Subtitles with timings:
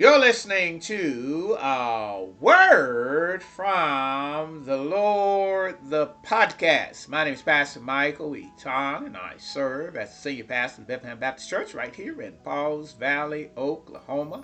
[0.00, 7.06] You're listening to a word from the Lord, the podcast.
[7.06, 8.50] My name is Pastor Michael E.
[8.58, 12.32] Tong, and I serve as the senior pastor of Bethlehem Baptist Church right here in
[12.42, 14.42] Pauls Valley, Oklahoma.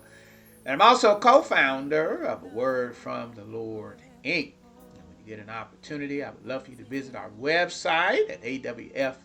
[0.66, 4.52] And I'm also co founder of A Word from the Lord, Inc.
[4.94, 8.28] And when you get an opportunity, I would love for you to visit our website
[8.28, 9.16] at AWFTL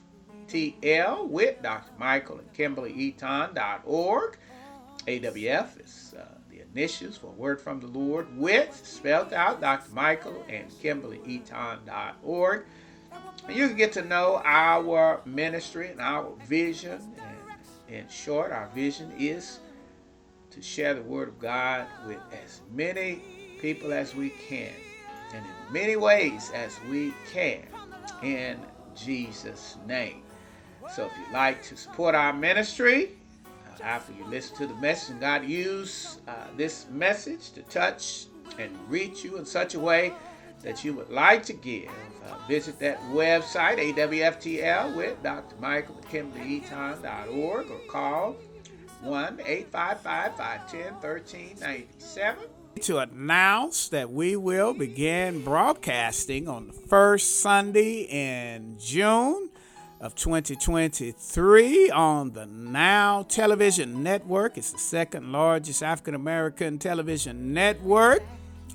[1.27, 1.91] with Dr.
[1.99, 2.93] Michael and Kimberly.
[5.07, 9.93] AWF is uh, the initials for Word from the Lord with, spelled out, Dr.
[9.93, 12.65] Michael and Kimberly Eaton.org.
[13.47, 17.01] And you can get to know our ministry and our vision.
[17.89, 19.59] And in short, our vision is
[20.51, 23.21] to share the Word of God with as many
[23.59, 24.71] people as we can
[25.33, 27.65] and in many ways as we can
[28.21, 28.59] in
[28.95, 30.23] Jesus' name.
[30.93, 33.11] So if you'd like to support our ministry,
[33.83, 38.25] after you listen to the message God use uh, this message to touch
[38.57, 40.13] and reach you in such a way
[40.63, 41.89] that you would like to give,
[42.27, 45.55] uh, visit that website, AWFTL, with Dr.
[45.59, 48.35] Michael Eaton.org or call
[49.01, 52.45] 1 855 510 1397
[52.79, 59.50] to announce that we will begin broadcasting on the first Sunday in June
[60.01, 64.57] of 2023 on the Now Television Network.
[64.57, 68.23] It's the second largest African American television network,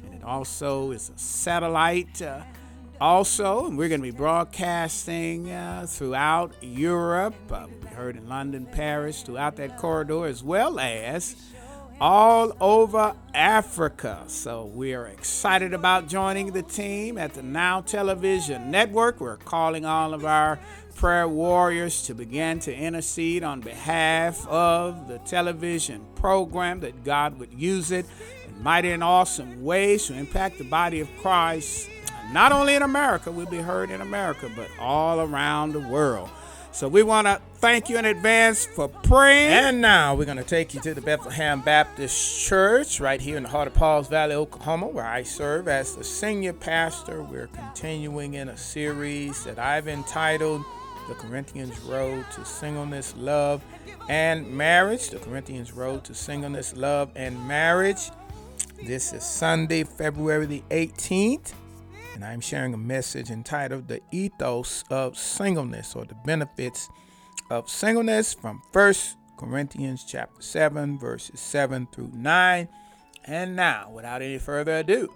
[0.05, 2.22] and it also is a satellite.
[2.22, 2.42] Uh,
[3.00, 7.34] also, and we're going to be broadcasting uh, throughout Europe.
[7.50, 11.34] Uh, we heard in London, Paris, throughout that corridor, as well as
[12.00, 14.22] all over Africa.
[14.27, 19.20] So we are excited about joining the team at the Now Television Network.
[19.20, 20.58] We're calling all of our
[20.94, 27.52] prayer warriors to begin to intercede on behalf of the television program that God would
[27.52, 28.06] use it
[28.47, 31.89] in mighty and awesome ways to impact the body of Christ,
[32.33, 36.28] not only in America, we'll be heard in America, but all around the world.
[36.77, 39.48] So we want to thank you in advance for praying.
[39.48, 43.45] And now we're going to take you to the Bethlehem Baptist Church right here in
[43.45, 47.23] the heart of Pauls Valley, Oklahoma, where I serve as the senior pastor.
[47.23, 50.67] We're continuing in a series that I've entitled
[51.09, 53.64] the Corinthians Road to Singleness, Love,
[54.11, 55.08] and Marriage.
[55.08, 58.11] The Corinthians Road to Singleness, Love, and Marriage.
[58.85, 61.55] This is Sunday, February the 18th,
[62.16, 66.88] and I'm sharing a message entitled The Ethos of Singleness or the Benefits
[67.50, 68.94] of Singleness from 1
[69.36, 72.68] Corinthians chapter 7, verses 7 through 9.
[73.27, 75.12] And now, without any further ado,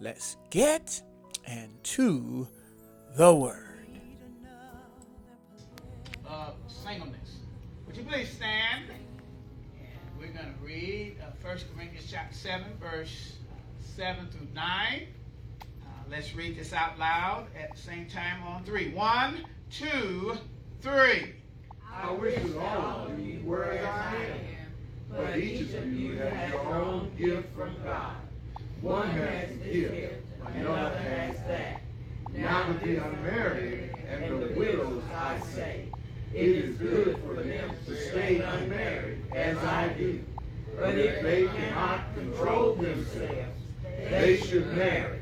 [0.00, 1.02] let's get
[1.46, 2.48] into
[3.14, 3.66] the Word.
[6.66, 7.40] singleness.
[7.86, 8.84] Would you please stand?
[8.88, 13.36] And we're going to read uh, 1 Corinthians chapter 7, verse
[13.94, 15.08] 7 through 9.
[16.10, 18.90] Let's read this out loud at the same time on three.
[18.92, 20.38] One, two,
[20.80, 21.34] three.
[21.94, 24.72] I wish that all of you were as I am,
[25.10, 28.16] but each of you has your own gift from God.
[28.80, 30.24] One has this gift,
[30.54, 31.82] another has that.
[32.32, 35.88] Now to the unmarried and the widows I say,
[36.32, 40.24] it is good for them to stay unmarried, as I do.
[40.78, 43.60] But if they cannot control themselves,
[44.08, 45.17] they should marry.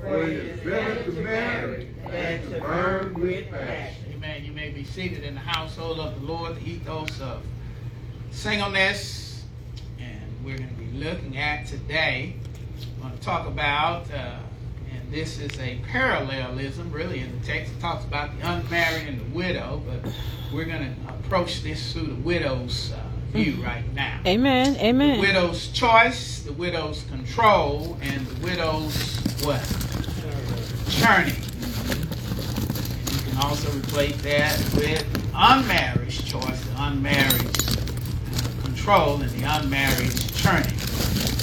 [0.00, 4.04] For it is better to marry than to burn with passion.
[4.14, 4.44] Amen.
[4.44, 7.42] You may be seated in the household of the Lord, the ethos of
[8.30, 9.44] singleness.
[9.98, 12.34] And we're going to be looking at today,
[12.96, 14.38] I'm going to talk about, uh,
[14.92, 17.72] and this is a parallelism really in the text.
[17.72, 20.12] It talks about the unmarried and the widow, but
[20.52, 23.00] we're going to approach this through the widow's uh,
[23.32, 23.62] view mm-hmm.
[23.64, 24.20] right now.
[24.26, 24.76] Amen.
[24.76, 25.16] Amen.
[25.16, 29.87] The widow's choice, the widow's control, and the widow's what?
[33.00, 39.44] And you can also replace that with unmarried choice, the unmarried uh, control, and the
[39.44, 40.12] unmarried.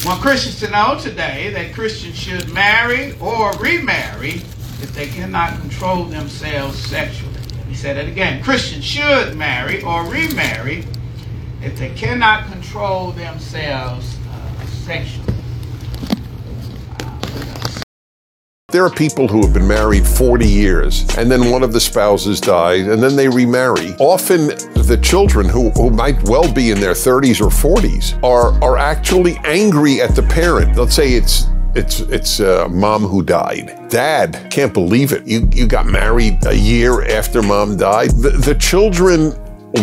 [0.06, 4.42] I want Christians to know today that Christians should marry or remarry
[4.82, 7.34] if they cannot control themselves sexually.
[7.68, 8.44] He said that again.
[8.44, 10.86] Christians should marry or remarry
[11.62, 15.35] if they cannot control themselves uh, sexually.
[18.76, 22.42] There are people who have been married 40 years and then one of the spouses
[22.42, 23.96] dies and then they remarry.
[24.00, 28.78] Often the children who, who might well be in their 30s or 40s are, are
[28.78, 30.76] actually angry at the parent.
[30.76, 33.90] Let's say it's it's it's uh, mom who died.
[33.90, 35.26] Dad can't believe it.
[35.26, 38.12] You you got married a year after mom died.
[38.12, 39.32] The, the children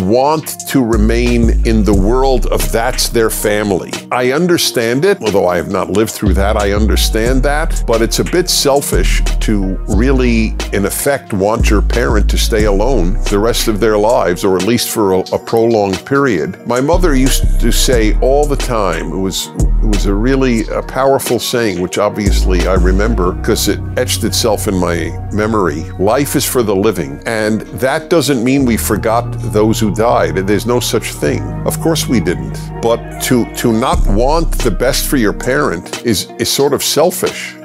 [0.01, 3.91] want to remain in the world of that's their family.
[4.11, 6.57] I understand it, although I have not lived through that.
[6.57, 12.29] I understand that, but it's a bit selfish to really, in effect, want your parent
[12.31, 16.05] to stay alone the rest of their lives, or at least for a, a prolonged
[16.07, 16.67] period.
[16.67, 19.49] My mother used to say all the time, it was
[19.83, 24.69] it was a really a powerful saying, which obviously I remember because it etched itself
[24.69, 25.83] in my memory.
[25.99, 27.21] Life is for the living.
[27.27, 30.37] And that doesn't mean we forgot those who died.
[30.37, 31.43] There's no such thing.
[31.67, 32.61] Of course we didn't.
[32.81, 37.57] But to, to not want the best for your parent is, is sort of selfish.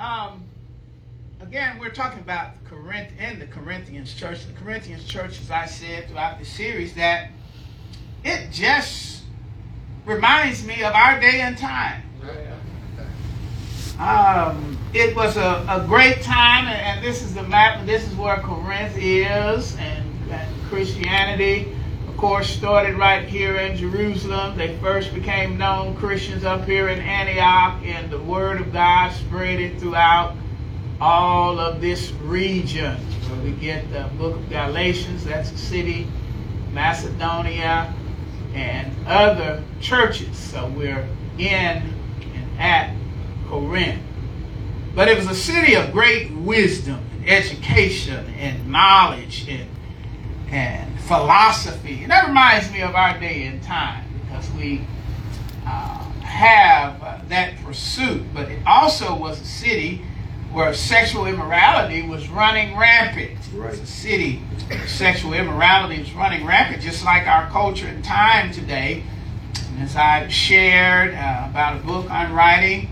[0.00, 0.42] Um,
[1.40, 4.46] again, we're talking about Corinth and the Corinthians church.
[4.46, 7.30] The Corinthians church, as I said throughout the series, that
[8.24, 9.09] it just
[10.04, 12.02] reminds me of our day and time.
[13.98, 17.84] Um, it was a, a great time, and, and, this is the map.
[17.84, 21.76] This is where Corinth is, and, and Christianity,
[22.08, 24.56] of course, started right here in Jerusalem.
[24.56, 29.60] They first became known Christians up here in Antioch, and the Word of God spread
[29.60, 30.34] it throughout
[30.98, 32.96] all of this region.
[33.44, 36.06] We get the book of Galatians, that's the city,
[36.72, 37.94] Macedonia,
[38.54, 40.36] and other churches.
[40.36, 41.08] So we're
[41.38, 42.94] in and at
[43.48, 44.02] Corinth.
[44.94, 49.68] But it was a city of great wisdom, and education, and knowledge, and,
[50.50, 52.02] and philosophy.
[52.02, 54.82] And that reminds me of our day and time because we
[55.64, 58.22] uh, have uh, that pursuit.
[58.34, 60.02] But it also was a city
[60.52, 63.38] where sexual immorality was running rampant.
[63.54, 63.72] Right.
[63.72, 64.42] It's a city
[64.86, 69.02] sexual immorality was running rampant, just like our culture and time today.
[69.72, 72.88] And as I've shared uh, about a book I'm writing,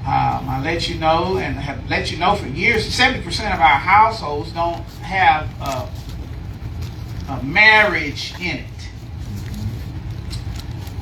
[0.00, 3.78] um, I let you know and have let you know for years, 70% of our
[3.78, 5.88] households don't have a,
[7.32, 8.66] a marriage in it.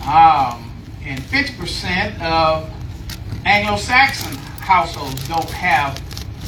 [0.06, 0.72] Um,
[1.04, 2.70] and 50% of
[3.44, 4.36] Anglo-Saxon
[4.68, 5.98] households don't have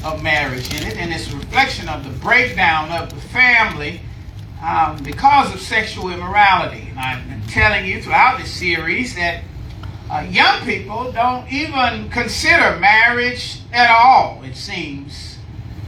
[0.05, 3.99] a marriage in it, and it's a reflection of the breakdown of the family
[4.63, 6.87] um, because of sexual immorality.
[6.91, 9.43] And I've been telling you throughout this series that
[10.11, 15.39] uh, young people don't even consider marriage at all, it seems,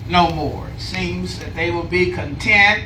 [0.08, 0.68] no more.
[0.68, 2.84] It seems that they will be content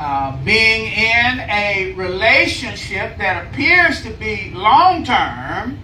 [0.00, 5.78] uh, being in a relationship that appears to be long term,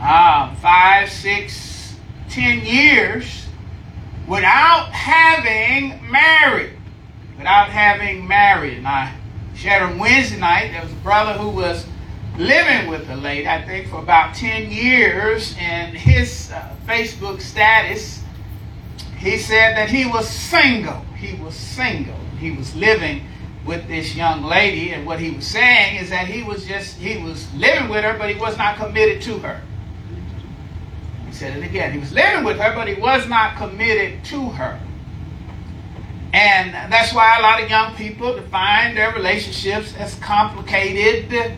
[0.00, 1.71] uh, five, six,
[2.32, 3.46] ten years,
[4.26, 6.72] without having married.
[7.36, 8.78] Without having married.
[8.78, 9.14] And I
[9.54, 11.86] shared on Wednesday night, there was a brother who was
[12.38, 18.22] living with a lady, I think, for about 10 years, and his uh, Facebook status,
[19.18, 21.04] he said that he was single.
[21.18, 22.18] He was single.
[22.38, 23.26] He was living
[23.66, 27.22] with this young lady, and what he was saying is that he was just, he
[27.22, 29.60] was living with her, but he was not committed to her
[31.34, 31.92] said it again.
[31.92, 34.78] He was living with her, but he was not committed to her.
[36.32, 41.56] And that's why a lot of young people define their relationships as complicated.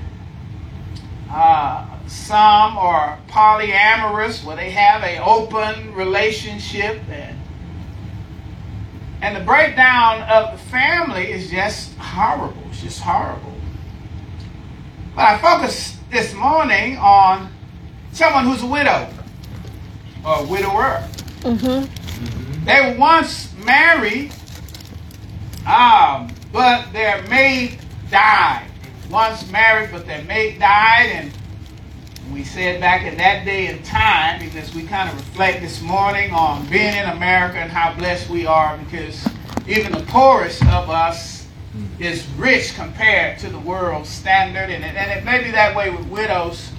[1.31, 7.01] Uh, some are polyamorous, where they have an open relationship.
[7.09, 7.39] And,
[9.23, 12.63] and the breakdown of the family is just horrible.
[12.71, 13.55] It's just horrible.
[15.15, 17.53] But I focused this morning on
[18.13, 19.09] someone who's a widow
[20.25, 21.07] or widower.
[21.41, 22.65] Mm-hmm.
[22.65, 24.33] They were once married,
[25.67, 27.79] um, but their mate
[28.11, 28.67] died.
[29.11, 31.33] Once married, but their mate died, and
[32.33, 36.33] we said back in that day and time, because we kind of reflect this morning
[36.33, 39.29] on being in America and how blessed we are, because
[39.69, 41.47] even the poorest of us
[41.99, 45.91] is rich compared to the world standard, and it, and it may be that way
[45.91, 46.71] with widows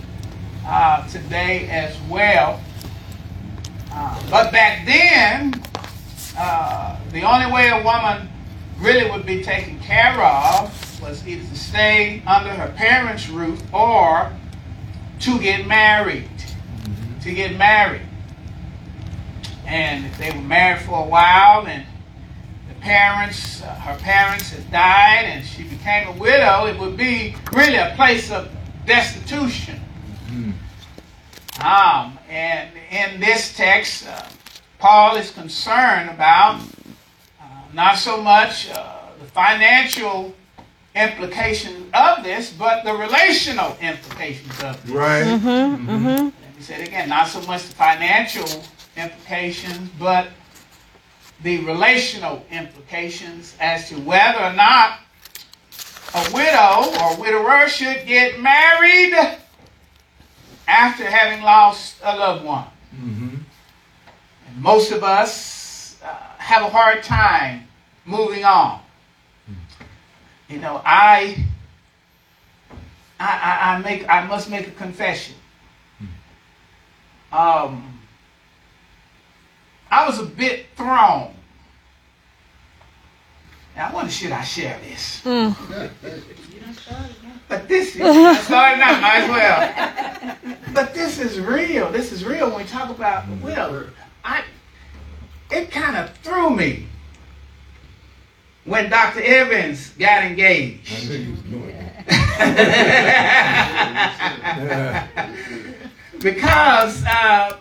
[0.65, 2.59] uh, today as well.
[4.29, 5.63] But back then,
[6.37, 8.27] uh, the only way a woman
[8.77, 14.33] really would be taken care of was either to stay under her parents' roof or
[15.21, 16.27] to get married.
[16.27, 17.19] Mm-hmm.
[17.21, 18.01] To get married.
[19.65, 21.85] And if they were married for a while and
[22.67, 27.35] the parents, uh, her parents had died and she became a widow, it would be
[27.53, 28.51] really a place of
[28.85, 29.79] destitution.
[30.27, 30.51] Mm-hmm.
[31.61, 34.27] Um, and in this text, uh,
[34.79, 36.61] Paul is concerned about
[37.39, 40.35] uh, not so much uh, the financial
[40.95, 44.91] implications of this, but the relational implications of this.
[44.91, 45.23] Right.
[45.23, 45.89] Mm-hmm, mm-hmm.
[45.89, 46.07] Mm-hmm.
[46.07, 47.09] Let me say it again.
[47.09, 48.63] Not so much the financial
[48.97, 50.27] implications, but
[51.41, 54.99] the relational implications as to whether or not
[56.13, 59.13] a widow or widower should get married
[60.67, 62.65] after having lost a loved one.
[62.95, 63.37] Mm-hmm.
[64.47, 66.07] And most of us uh,
[66.37, 67.67] have a hard time
[68.05, 68.81] moving on.
[70.47, 71.43] You know, I,
[73.19, 75.35] I, I, I make, I must make a confession.
[77.31, 77.99] Um,
[79.89, 81.33] I was a bit thrown.
[83.75, 85.21] Now, I wonder should I share this?
[87.47, 90.35] But this is, I started out, might as well.
[90.73, 91.91] But this is real.
[91.91, 93.89] This is real when we talk about the widow.
[94.23, 94.43] I,
[95.51, 96.87] it kind of threw me
[98.65, 99.21] when Dr.
[99.21, 101.07] Evans got I engaged.
[101.09, 101.85] knew you was doing that.
[106.21, 107.57] because, uh,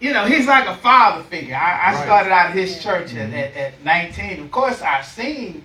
[0.00, 1.54] you know, he's like a father figure.
[1.54, 2.04] I, I Right.
[2.04, 4.40] started out at his church at, at, at 19.
[4.40, 5.64] Of course, I've seen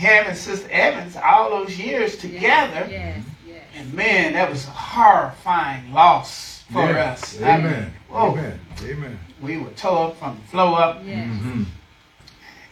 [0.00, 2.86] him and Sister Evans all those years together.
[2.90, 3.62] Yes, yes.
[3.76, 7.12] And man, that was a horrifying loss for Yeah.
[7.12, 7.40] us.
[7.42, 7.92] I mean, Amen.
[8.08, 8.60] whoa, Amen.
[8.82, 9.18] Amen.
[9.42, 11.26] we were tore up from the flow up, Yes.
[11.28, 11.62] Mm-hmm.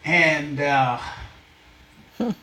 [0.05, 0.99] and uh,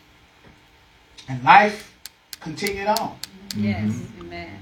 [1.27, 1.93] and life
[2.39, 3.17] continued on.
[3.55, 3.91] Yes.
[4.19, 4.59] Amen.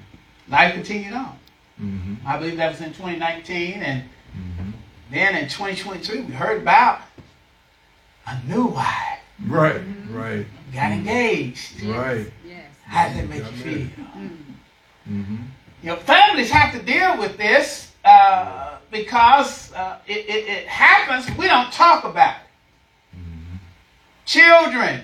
[0.48, 1.38] Life continued on.
[1.82, 2.28] Mm-hmm.
[2.28, 4.04] I believe that was in 2019, and
[4.36, 4.72] Mm-hmm.
[5.12, 7.02] then in 2023 we heard about
[8.26, 9.82] a new wife Right.
[10.10, 10.46] Right.
[10.74, 11.82] got engaged.
[11.82, 11.96] Yes.
[11.96, 12.32] Right.
[12.48, 12.66] Yes.
[12.86, 13.88] How did that make you feel?
[15.10, 15.36] Mm-hmm.
[15.82, 21.38] You know, families have to deal with this uh, because uh, it, it, it happens.
[21.38, 23.20] We don't talk about it.
[24.26, 25.02] Children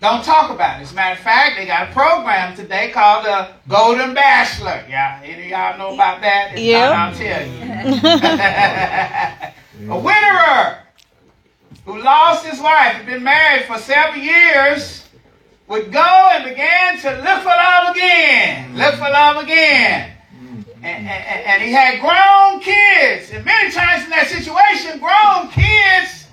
[0.00, 0.84] don't talk about it.
[0.84, 4.82] As a matter of fact, they got a program today called the Golden Bachelor.
[4.88, 6.52] Yeah, any of y'all know about that?
[6.54, 6.90] If Yeah.
[6.90, 7.60] I'll tell you.
[9.92, 10.79] a widower
[11.84, 15.04] who lost his wife, had been married for seven years,
[15.66, 20.12] would go and began to look for love again, look for love again.
[20.82, 23.30] And, and, and he had grown kids.
[23.32, 26.26] And many times in that situation, grown kids,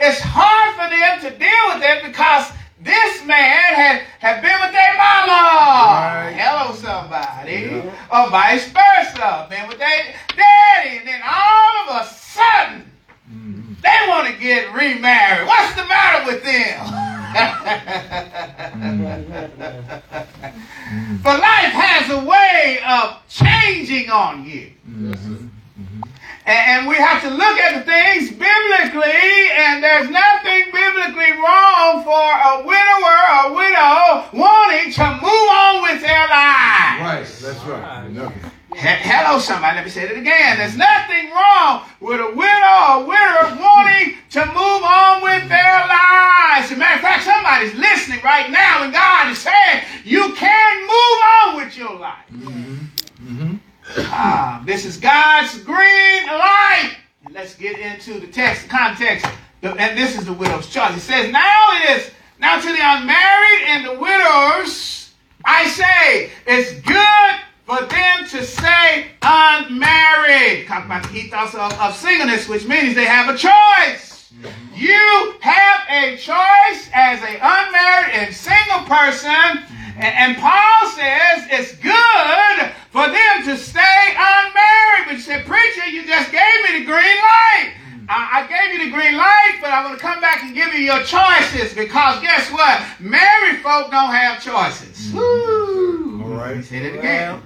[0.00, 4.72] it's hard for them to deal with it because this man had, had been with
[4.72, 5.28] their mama.
[5.28, 6.34] Right.
[6.34, 7.84] Hello, somebody.
[7.84, 8.08] Yeah.
[8.10, 9.46] Or vice versa.
[9.50, 10.98] Been with their daddy.
[10.98, 12.92] And then all of a sudden,
[13.32, 13.61] Mm-hmm.
[13.82, 15.46] They want to get remarried.
[15.46, 17.02] What's the matter with them?
[21.22, 24.70] but life has a way of changing on you.
[24.88, 25.46] Mm-hmm.
[26.44, 32.10] And, we have to look at the things biblically, and there's nothing biblically wrong for
[32.10, 37.00] a widower or widow wanting to move on with their lives.
[37.00, 37.24] Right.
[37.40, 38.10] That's right.
[38.74, 39.76] He- Hello, somebody.
[39.76, 40.58] Let me say it again.
[40.58, 46.70] There's nothing wrong with a widow or widower wanting to move on with their lives.
[46.70, 50.80] As a matter of fact, somebody's listening right now, and God is saying, You can
[50.82, 52.26] move on with your life.
[52.32, 53.54] Mm-hmm.
[54.10, 56.96] Ah, this is God's green light.
[57.24, 59.26] And let's get into the text, the context.
[59.62, 60.96] And this is the widow's choice.
[60.96, 62.10] It says, Now it is,
[62.40, 65.10] now to the unmarried and the widows,
[65.44, 67.21] I say, it's good
[67.72, 70.66] for them to stay unmarried.
[70.70, 74.30] Of, singleness, which means they have a choice.
[74.74, 79.64] You have a choice as an unmarried and single person.
[79.96, 85.04] And, Paul says it's good for them to stay unmarried.
[85.06, 87.74] But you said, Preacher, you just gave me the green light.
[88.08, 90.80] I, gave you the green light, but I'm going to come back and give you
[90.80, 92.82] your choices because guess what?
[93.00, 95.12] Married folk don't have choices.
[95.14, 95.61] Woo.
[96.32, 96.64] All right.
[96.64, 97.42] Say that again.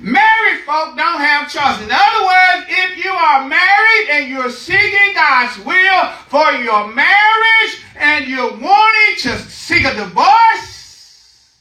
[0.00, 1.80] Married folk don't have choice.
[1.82, 7.82] In other words, if you are married and you're seeking God's will for your marriage
[7.96, 11.60] and you're wanting to seek a divorce,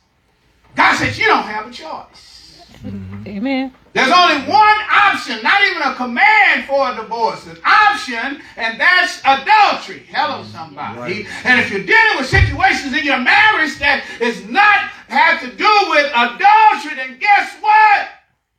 [0.75, 2.63] God says you don't have a choice.
[2.83, 3.27] Mm-hmm.
[3.27, 3.73] Amen.
[3.93, 9.19] There's only one option, not even a command for a divorce, an option, and that's
[9.25, 10.03] adultery.
[10.07, 10.99] Hello, somebody.
[10.99, 11.25] Right.
[11.43, 15.71] And if you're dealing with situations in your marriage that is not have to do
[15.89, 18.07] with adultery, then guess what?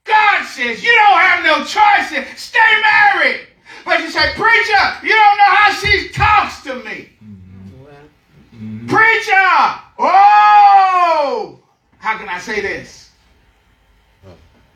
[0.05, 2.27] God says you don't have no choice.
[2.37, 3.47] Stay married.
[3.85, 7.09] But you say, preacher, you don't know how she talks to me.
[8.87, 9.81] Preacher!
[9.99, 11.61] Oh!
[11.99, 13.11] How can I say this?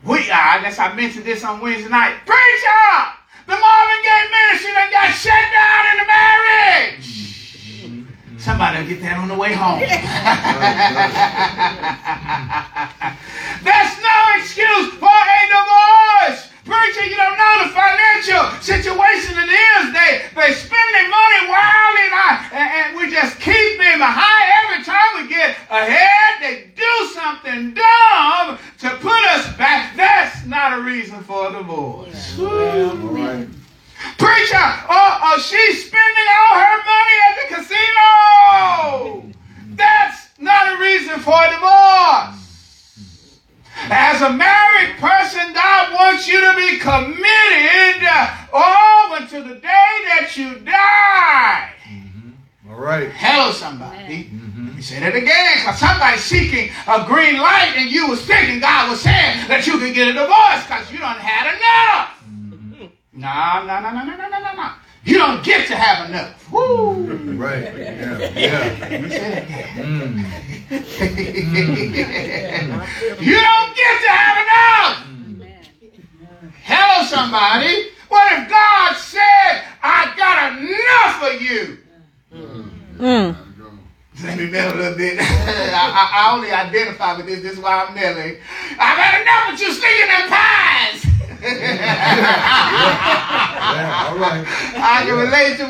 [0.03, 2.15] We, I guess I mentioned this on Wednesday night.
[2.25, 3.13] Preacher!
[3.45, 7.36] The Marvin Gaye ministry done got shut down in the marriage.
[8.37, 9.79] Somebody will get that on the way home.
[13.63, 15.86] That's no excuse for a divorce.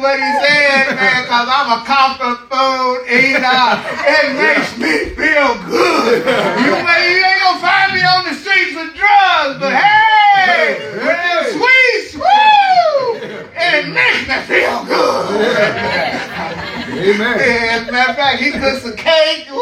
[0.01, 3.63] What he said, man, because I'm a comfort food eater.
[4.06, 6.25] It makes me feel good.
[6.62, 10.77] You, may, you ain't going to find me on the streets with drugs, but hey,
[11.01, 13.22] with them sweets, woo,
[13.56, 15.68] it makes me feel good.
[16.98, 17.38] Amen.
[17.70, 19.48] As a matter of fact, he cooked some cake.
[19.51, 19.62] Woo!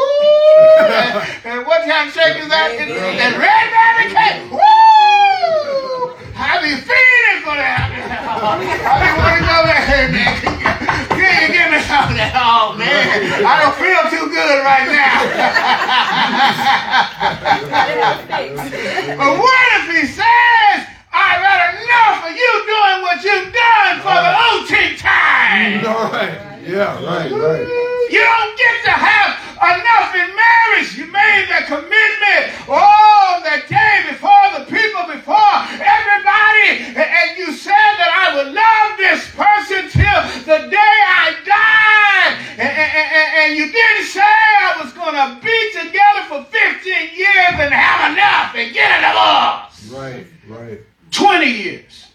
[0.88, 2.72] And, and what kind of cake is that?
[2.80, 4.52] That red velvet cake.
[4.52, 6.16] Woo!
[6.38, 7.92] I be feeding for that.
[7.92, 9.84] I be waiting over there.
[9.84, 10.68] Hey, man, can you,
[11.12, 12.32] can you give me some of that?
[12.66, 13.46] Oh, man.
[13.46, 15.22] I don't feel too good right now.
[19.22, 20.78] but what if he says,
[21.14, 25.86] I've had enough of you doing what you've done for the OT time?
[25.86, 26.42] All right.
[26.66, 26.98] Yeah.
[27.06, 27.30] Right.
[27.30, 27.70] Right.
[28.10, 30.98] You don't get to have enough in marriage.
[30.98, 32.50] You made that commitment.
[32.66, 36.98] Oh, that day before the people, before everybody.
[36.98, 42.38] And- And you said that I would love this person till the day I die.
[42.58, 47.10] And, and- and- and you didn't say I was going to be together for 15
[47.16, 49.86] years and have enough and get a divorce.
[49.92, 50.26] Right.
[50.48, 50.80] Right.
[51.12, 52.08] 20 years,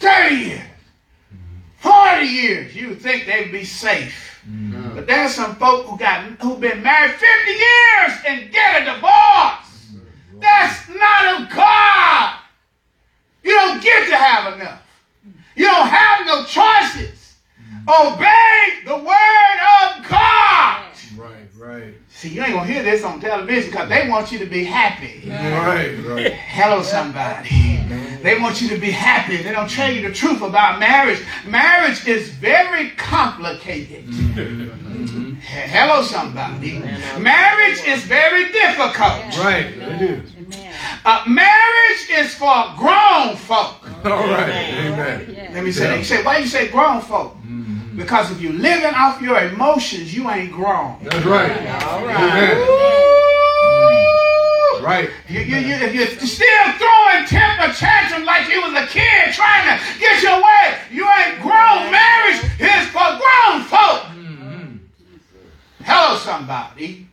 [0.00, 0.60] 30 years,
[1.78, 4.26] 40 years, you would think they'd be safe.
[4.94, 9.94] But there's some folk who got who've been married 50 years and get a divorce.
[10.40, 12.38] That's not of God.
[13.42, 14.82] You don't get to have enough.
[15.56, 17.36] You don't have no choices.
[17.88, 20.84] Obey the word of God.
[21.16, 21.34] Right.
[21.58, 21.94] Right.
[22.08, 25.28] See, you ain't gonna hear this on television because they want you to be happy.
[25.28, 25.96] Right.
[26.04, 26.32] Right.
[26.32, 27.78] Hello, somebody.
[28.22, 29.38] They want you to be happy.
[29.38, 31.20] They don't tell you the truth about marriage.
[31.46, 34.06] Marriage is very complicated.
[34.06, 35.29] Mm-hmm.
[35.50, 36.78] Hello, somebody.
[37.18, 39.36] Marriage is very difficult.
[39.38, 39.66] Right.
[39.66, 40.32] It is.
[41.04, 43.82] Uh, marriage is for grown folk.
[44.04, 44.48] All right.
[44.48, 45.50] Amen.
[45.52, 45.98] Let me say that.
[45.98, 47.36] You say, why you say grown folk?
[47.96, 51.02] Because if you're living off your emotions, you ain't grown.
[51.02, 51.50] That's right.
[51.82, 52.86] All right.
[54.80, 55.10] Right.
[55.28, 59.66] You, you, you, if you're still throwing temper tantrums like you was a kid trying
[59.66, 61.90] to get your way, you ain't grown.
[61.90, 64.09] Marriage is for grown folk.
[65.82, 67.06] Hello, somebody.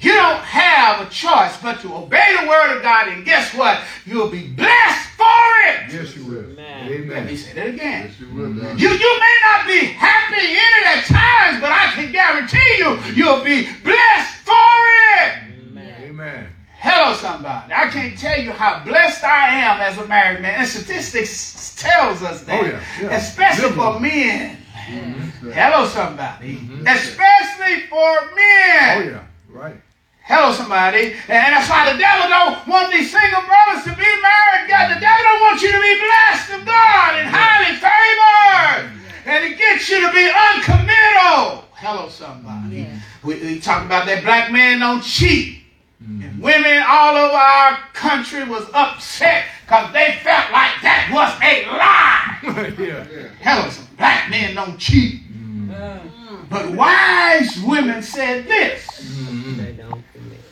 [0.00, 3.80] You don't have a choice but to obey the word of God, and guess what?
[4.04, 5.24] You'll be blessed for
[5.68, 5.92] it.
[5.92, 6.44] Yes, you will.
[6.50, 6.88] Amen.
[6.88, 7.36] Let me Amen.
[7.36, 8.06] say that again.
[8.08, 8.52] Yes, you will.
[8.52, 8.78] God.
[8.78, 12.98] You, you may not be happy in it at times, but I can guarantee you,
[13.14, 14.52] you'll be blessed for
[15.22, 15.44] it.
[16.02, 16.48] Amen.
[16.78, 17.72] Hello, somebody.
[17.72, 20.60] I can't tell you how blessed I am as a married man.
[20.60, 22.62] And statistics tells us that.
[22.62, 23.16] Oh, yeah, yeah.
[23.16, 24.58] Especially for men.
[24.86, 25.33] Mm-hmm.
[25.52, 26.56] Hello, somebody.
[26.56, 26.86] Mm-hmm.
[26.86, 28.96] Especially for men.
[28.96, 29.24] Oh yeah.
[29.48, 29.76] Right.
[30.24, 31.12] Hello, somebody.
[31.28, 34.68] And that's why the devil don't want these single brothers to be married.
[34.68, 38.90] God, the devil don't want you to be blessed of God and highly favored.
[39.26, 41.68] And it gets you to be uncommittal.
[41.76, 42.88] Hello, somebody.
[43.22, 45.62] We, we talk about that black man don't cheat.
[46.02, 46.22] Mm-hmm.
[46.22, 51.64] And women all over our country was upset because they felt like that was a
[51.68, 52.74] lie.
[52.86, 53.28] yeah.
[53.40, 55.20] Hello, some black men don't cheat.
[55.74, 56.48] Mm.
[56.48, 58.86] But wise women said this.
[59.02, 60.00] Mm-hmm.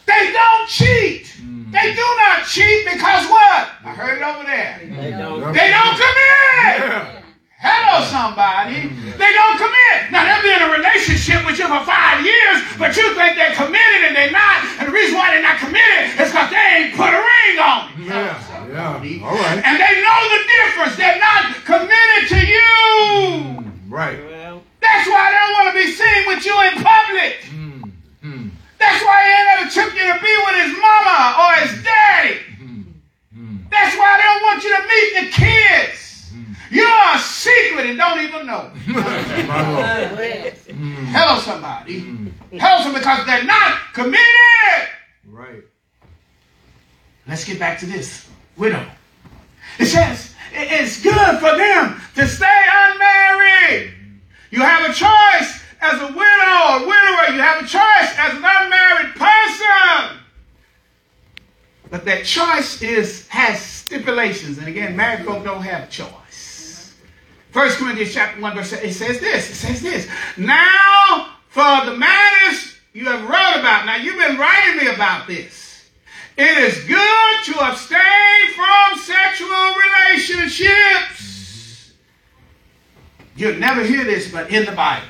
[0.07, 1.27] They don't cheat.
[1.39, 1.71] Mm-hmm.
[1.71, 3.71] They do not cheat because what?
[3.85, 4.79] I heard it over there.
[4.83, 5.61] They don't commit.
[5.63, 7.23] Yeah.
[7.63, 8.91] Hello, somebody.
[8.91, 9.15] Mm-hmm.
[9.23, 10.11] They don't commit.
[10.11, 13.55] Now, they'll be in a relationship with you for five years, but you think they're
[13.55, 14.67] committed and they're not.
[14.83, 17.87] And the reason why they're not committed is because they ain't put a ring on
[17.95, 18.11] it.
[18.11, 18.35] Yeah.
[18.67, 19.23] Yeah.
[19.23, 19.63] All right.
[19.63, 20.97] And they know the difference.
[20.97, 22.75] They're not committed to you.
[23.63, 24.19] Mm, right.
[24.83, 27.35] That's why they don't want to be seen with you in public.
[27.49, 28.49] Mm-hmm.
[28.79, 32.37] That's why he ain't ever took you to be with his mama or his daddy.
[32.61, 33.71] Mm-hmm.
[33.71, 36.01] That's why they don't want you to meet the kids.
[36.71, 38.71] You are secret and don't even know.
[41.12, 42.01] Hello, somebody.
[42.59, 44.88] Tell somebody, because they're not committed.
[45.29, 45.64] Right.
[47.29, 48.85] Let's get back to this widow.
[49.79, 52.52] It says it's good for them to stay
[54.62, 57.35] you have a choice as a widow or widower.
[57.35, 60.20] You have a choice as an unmarried person.
[61.90, 64.59] But that choice is has stipulations.
[64.59, 66.94] And again, married folk don't have a choice.
[67.51, 69.51] First Corinthians chapter 1, verse 8, it says this.
[69.51, 70.09] It says this.
[70.37, 73.85] Now for the matters you have wrote about.
[73.85, 75.90] Now you've been writing me about this.
[76.38, 81.32] It is good to abstain from sexual relationships.
[83.43, 85.05] You'll never hear this, but in the Bible.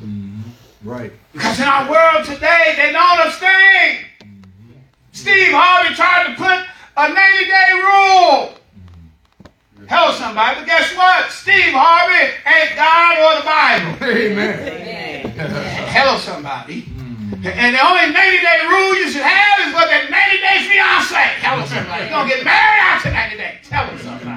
[0.00, 0.88] Mm-hmm.
[0.88, 1.12] Right.
[1.34, 4.08] Because in our world today, they don't abstain.
[4.24, 4.80] Mm-hmm.
[5.12, 6.64] Steve Harvey tried to put
[6.96, 8.56] a 90 day rule.
[8.56, 9.84] Mm-hmm.
[9.86, 10.60] Hello, somebody.
[10.60, 11.30] But guess what?
[11.30, 14.16] Steve Harvey ain't God or the Bible.
[14.16, 15.28] Amen.
[15.92, 16.88] Hello, somebody.
[17.44, 21.20] And the only 90 day rule you should have is what that 90 day fiance.
[21.44, 22.08] Hello, somebody.
[22.08, 23.68] You're going to get married after 90 days.
[23.68, 24.36] Hello, somebody.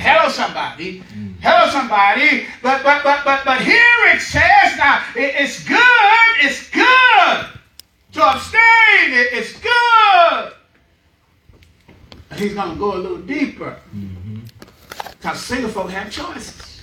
[0.00, 1.02] Hello, somebody.
[1.46, 2.46] Hello, somebody.
[2.62, 6.32] But but but but but here it says now it- it's good.
[6.42, 7.46] It's good
[8.14, 9.12] to abstain.
[9.20, 10.52] It- It's good.
[12.28, 13.78] But he's going to go a little deeper.
[13.94, 14.40] Mm-hmm.
[15.12, 16.82] Because single folk have choices.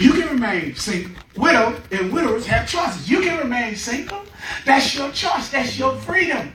[0.00, 1.12] You can remain single.
[1.36, 3.08] Widow and widowers have choices.
[3.08, 4.22] You can remain single.
[4.66, 5.48] That's your choice.
[5.50, 6.52] That's your freedom.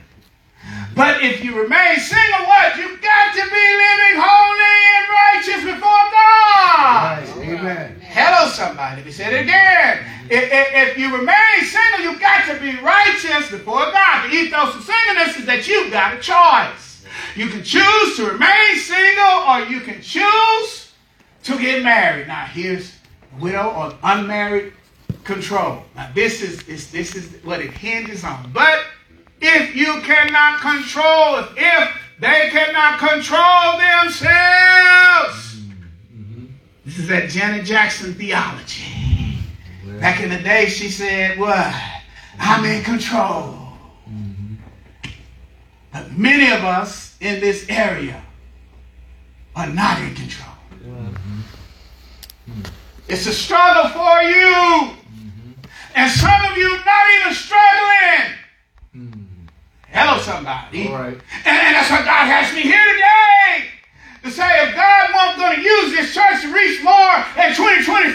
[0.96, 2.74] But if you remain single, what?
[2.78, 7.36] You got to be living holy and righteous before God.
[7.36, 7.58] Right.
[7.60, 8.00] Amen.
[8.00, 8.96] Hello, somebody.
[8.96, 10.06] Let me say it again.
[10.30, 14.30] If, if, if you remain single, you've got to be righteous before God.
[14.30, 17.04] The ethos of singleness is that you've got a choice.
[17.36, 20.92] You can choose to remain single or you can choose
[21.42, 22.26] to get married.
[22.26, 22.94] Now, here's
[23.38, 24.72] widow or unmarried
[25.24, 25.82] control.
[25.94, 28.50] Now, this is, is this is what it hinges on.
[28.54, 28.78] But
[29.40, 35.60] if you cannot control, if, they cannot control themselves,
[36.84, 39.38] this is that Janet Jackson theology.
[40.00, 41.74] Back in the day, she said, What?
[42.38, 43.54] I'm in control.
[45.92, 48.22] But many of us in this area
[49.54, 50.54] are not in control.
[53.08, 54.90] It's a struggle for you.
[55.94, 58.35] And some of you not even struggling.
[59.96, 60.92] Hello, somebody.
[60.92, 61.16] All right.
[61.48, 63.72] And, and that's what God has me here today.
[64.24, 68.12] To say if God won't going to use this church to reach more in 2024,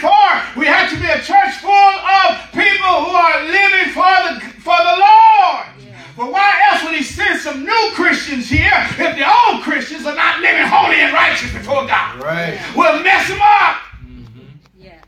[0.54, 4.78] we have to be a church full of people who are living for the for
[4.78, 5.66] the Lord.
[6.14, 10.14] But why else would he send some new Christians here if the old Christians are
[10.14, 12.22] not living holy and righteous before God?
[12.22, 12.62] Right.
[12.76, 13.76] We'll mess them up.
[14.06, 14.46] Mm-hmm.
[14.78, 15.02] Yeah.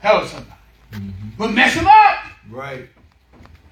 [0.00, 0.56] Hello, somebody.
[0.92, 1.36] Mm-hmm.
[1.36, 2.24] We'll mess them up.
[2.48, 2.88] Right.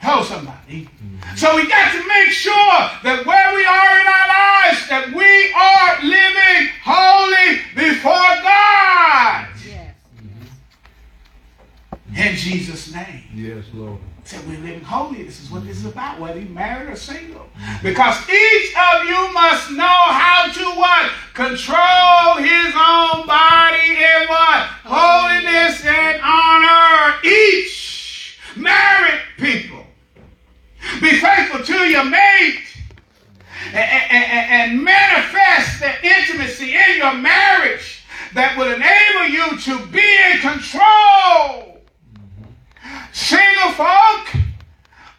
[0.00, 0.88] Hello, somebody.
[1.36, 2.54] So we got to make sure
[3.02, 9.48] that where we are in our lives, that we are living holy before God.
[9.66, 9.94] Yes.
[12.16, 13.24] In Jesus' name.
[13.34, 13.98] Yes, Lord.
[14.24, 15.22] Said we're living holy.
[15.24, 17.48] This is what this is about, whether you're married or single.
[17.82, 21.10] Because each of you must know how to what?
[21.34, 24.68] Control his own body in what?
[24.84, 27.16] Holiness and honor.
[27.24, 29.86] Each married people.
[31.00, 32.62] Be faithful to your mate
[33.66, 38.02] and, and- and- manifest the intimacy in your marriage
[38.34, 41.80] that will enable you to be in control.
[43.12, 44.34] Single folk,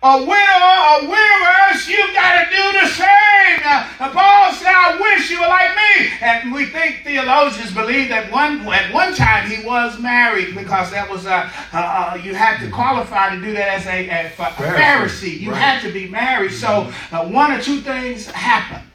[0.04, 3.60] a widow or widowers, you've got to do the same.
[3.64, 6.10] Uh, Paul said, I wish you were like me.
[6.22, 11.10] And we think theologians believe that one at one time he was married because that
[11.10, 14.30] was uh, uh, uh, you had to qualify to do that as a, a, a
[14.30, 15.40] Pharisee.
[15.40, 15.62] You Right.
[15.62, 16.52] had to be married.
[16.52, 18.86] So uh, one or two things happen.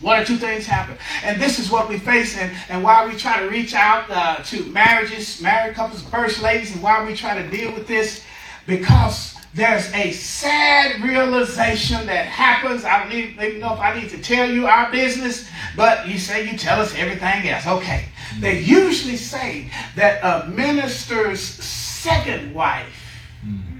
[0.00, 0.98] One or two things happen.
[1.24, 4.36] And this is what we face and, and why we try to reach out uh,
[4.42, 8.22] to marriages, married couples, first ladies, and why we try to deal with this.
[8.66, 12.84] Because there's a sad realization that happens.
[12.84, 16.50] I don't even, know if I need to tell you our business, but you say
[16.50, 17.66] you tell us everything else.
[17.66, 18.04] Okay.
[18.38, 23.78] They usually say that a minister's second wife mm-hmm.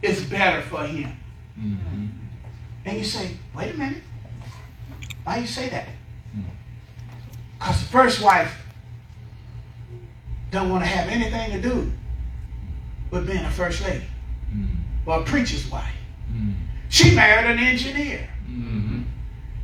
[0.00, 1.14] is better for him.
[1.58, 2.06] Mm-hmm.
[2.86, 4.02] And you say, wait a minute.
[5.24, 5.88] Why you say that?
[6.34, 6.44] Mm.
[7.58, 8.64] Because the first wife
[10.50, 11.92] don't want to have anything to do
[13.10, 14.04] with being a first lady
[15.06, 15.86] or a preacher's wife.
[16.88, 18.28] She married an engineer.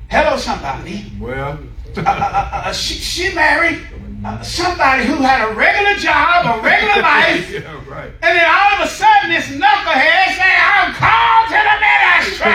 [0.08, 1.12] Hello, somebody.
[1.18, 1.58] Well,
[1.96, 3.80] Uh, uh, uh, uh, she, she married
[4.24, 8.12] uh, somebody who had a regular job, a regular life, yeah, right.
[8.20, 12.52] and then all of a sudden this knucklehead say, I'm called to the ministry,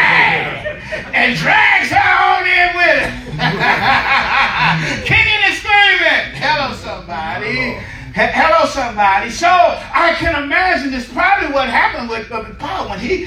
[1.17, 3.11] and drags her on in with it.
[5.09, 6.25] Kicking and screaming.
[6.37, 7.51] Hello, somebody.
[7.51, 7.77] He-
[8.13, 9.29] Hello, somebody.
[9.29, 12.27] So I can imagine this probably what happened with,
[12.59, 13.25] Paul when he,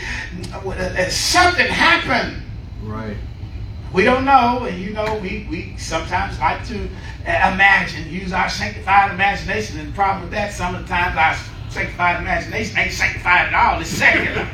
[0.63, 2.43] when, uh, something happened.
[2.83, 3.17] Right.
[3.95, 6.89] We don't know, and you know, we, we sometimes like to
[7.27, 11.17] uh, imagine, use our sanctified imagination, and the problem with that, some of the times
[11.17, 11.37] our
[11.71, 14.47] sanctified imagination ain't sanctified at all, it's secular.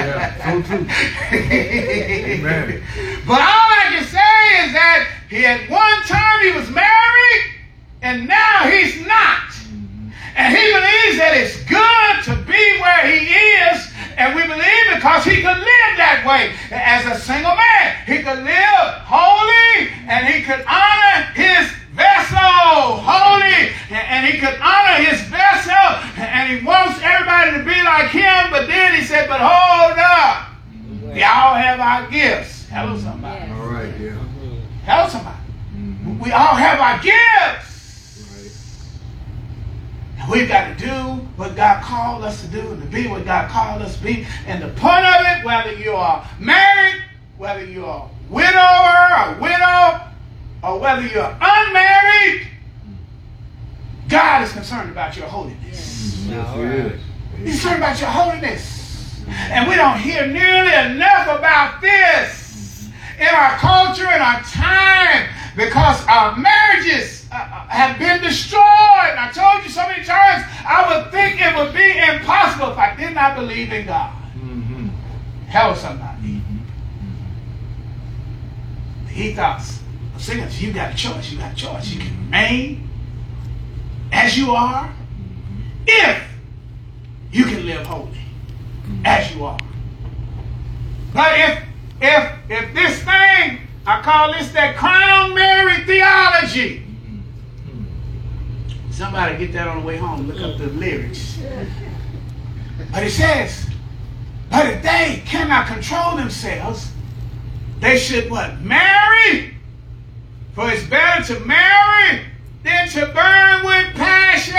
[0.00, 0.86] Yeah, so true.
[1.32, 2.82] Amen.
[3.26, 7.59] But all I can say is that he at one time he was married,
[8.10, 9.54] and now he's not.
[10.34, 13.86] And he believes that it's good to be where he is,
[14.18, 17.86] and we believe because he could live that way as a single man.
[18.10, 25.06] He could live holy, and he could honor his vessel holy, and, he could honor
[25.06, 25.86] his vessel,
[26.18, 28.50] and he wants everybody to be like him.
[28.50, 30.50] But then he said, "But hold up,
[31.14, 33.50] y'all have our gifts." Hello, somebody.
[33.54, 34.18] All right, yeah.
[34.86, 35.38] Hello, somebody.
[36.18, 37.69] We all have our gifts.
[40.20, 40.22] Right.
[40.22, 43.24] And we've got to do what God called us to do and to be what
[43.24, 44.26] God called us to be.
[44.46, 47.02] And the point of it, whether you are married,
[47.38, 50.00] whether you're a widower, or widow,
[50.62, 52.46] or whether you're unmarried,
[54.08, 56.26] God is concerned about your holiness.
[56.28, 57.00] Yes, it is.
[57.38, 59.24] He's concerned about your holiness.
[59.28, 66.04] And we don't hear nearly enough about this in our culture in our time because
[66.06, 67.36] our marriages Uh,
[67.68, 68.60] have been destroyed.
[68.60, 72.96] I told you so many times, I would think it would be impossible if I
[72.96, 74.12] did not believe in God.
[74.34, 74.88] Mm-hmm.
[75.46, 76.26] Hello, somebody.
[76.26, 76.56] Mm-hmm.
[79.06, 79.06] Mm-hmm.
[79.06, 79.62] He thought,
[80.18, 81.30] singers, you got a choice.
[81.30, 81.92] You got a choice.
[81.92, 82.24] You can mm-hmm.
[82.24, 82.88] remain
[84.10, 84.92] as you are
[85.86, 86.22] if
[87.30, 88.18] you can live holy
[89.04, 89.58] as you are.
[91.14, 91.62] But if
[92.00, 96.89] if if this thing, I call this that crown Mary theology.
[98.90, 100.28] Somebody get that on the way home.
[100.28, 101.38] Look up the lyrics.
[102.92, 103.66] But it says,
[104.50, 106.90] but if they cannot control themselves,
[107.78, 108.60] they should what?
[108.60, 109.54] Marry?
[110.54, 112.24] For it's better to marry
[112.62, 114.56] than to burn with passion.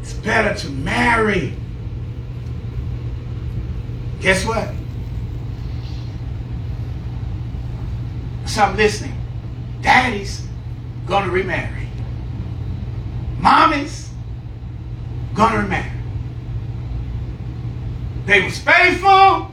[0.00, 1.54] It's better to marry.
[4.20, 4.68] Guess what?
[8.46, 9.14] So I'm listening.
[9.80, 10.43] Daddy's
[11.06, 11.88] gonna remarry.
[13.38, 14.10] Mommy's
[15.34, 15.90] gonna remarry.
[18.26, 19.50] They was faithful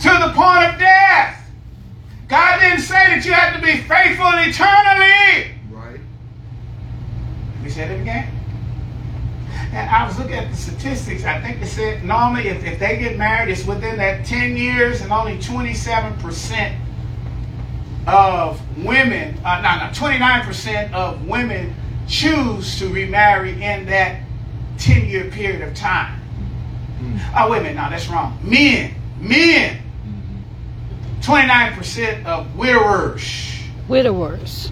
[0.00, 1.48] to the point of death.
[2.28, 5.54] God didn't say that you had to be faithful eternally.
[5.70, 6.00] Right.
[7.54, 8.32] Let me say that again.
[9.72, 11.24] And I was looking at the statistics.
[11.24, 15.02] I think they said normally if, if they get married, it's within that 10 years,
[15.02, 16.85] and only 27%
[18.06, 21.74] of women, uh, no, no, 29% of women
[22.06, 24.20] choose to remarry in that
[24.78, 26.20] 10 year period of time.
[27.00, 27.20] Mm.
[27.36, 28.38] Oh, wait a minute, no, that's wrong.
[28.42, 29.78] Men, men,
[31.20, 33.52] 29% of widowers
[33.88, 34.70] Widowers.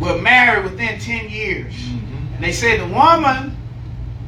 [0.00, 1.74] will marry within 10 years.
[1.74, 2.34] Mhm.
[2.36, 3.56] And they say the woman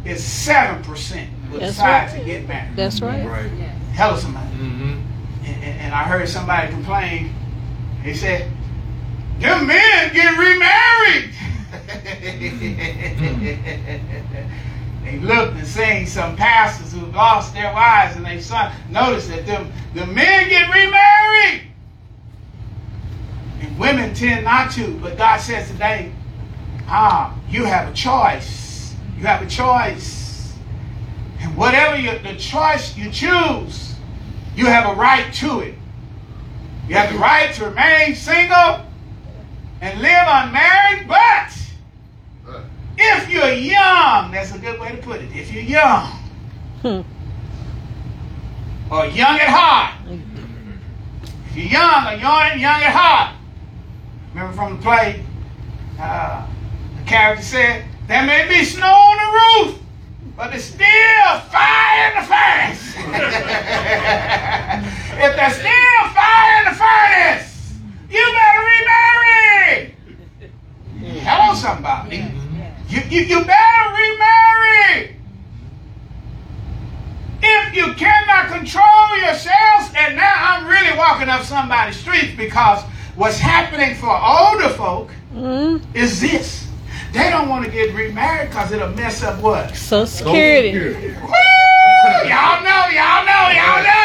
[0.05, 2.19] is 7% will That's decide right.
[2.19, 2.77] to get married.
[2.77, 3.27] That's right.
[3.27, 3.51] Right.
[3.95, 4.47] Hello, somebody.
[4.57, 4.99] Mm-hmm.
[5.47, 7.33] And, and- and I heard somebody complain.
[8.07, 8.49] He said,
[9.41, 11.35] them men get remarried.
[15.03, 19.45] they looked and seen some pastors who lost their wives and they son noticed that
[19.45, 21.63] them the men get remarried.
[23.61, 26.13] And women tend not to, but God says today,
[26.87, 28.95] ah, you have a choice.
[29.17, 30.55] You have a choice.
[31.41, 33.97] And whatever you, the choice you choose,
[34.55, 35.75] you have a right to it.
[36.89, 38.81] You have the right to remain single
[39.81, 41.53] and live unmarried, but
[42.97, 45.31] if you're young, that's a good way to put it.
[45.35, 46.13] If you're young,
[46.83, 47.01] Hmm.
[48.91, 49.95] or young at heart,
[51.49, 53.35] if you're young or young, young at heart,
[54.33, 55.25] remember from the play,
[56.01, 56.47] uh,
[56.99, 59.27] the character said, There may be snow on the
[59.73, 59.79] roof,
[60.37, 62.95] but there's still fire in the furnace.
[65.19, 67.75] if there's still fire in the furnace,
[68.11, 69.95] you better remarry.
[71.23, 72.25] Hello, somebody.
[72.89, 75.17] You, you, you better remarry.
[77.43, 82.83] If you cannot control yourselves, and now I'm really walking up somebody's streets because
[83.15, 85.83] what's happening for older folk Mm.
[85.95, 86.67] is this.
[87.13, 89.77] They don't want to get remarried because it'll mess up what?
[89.77, 90.73] Social Security.
[90.73, 91.29] Woo!
[92.07, 93.96] Y'all y'all know, y'all know, y'all know.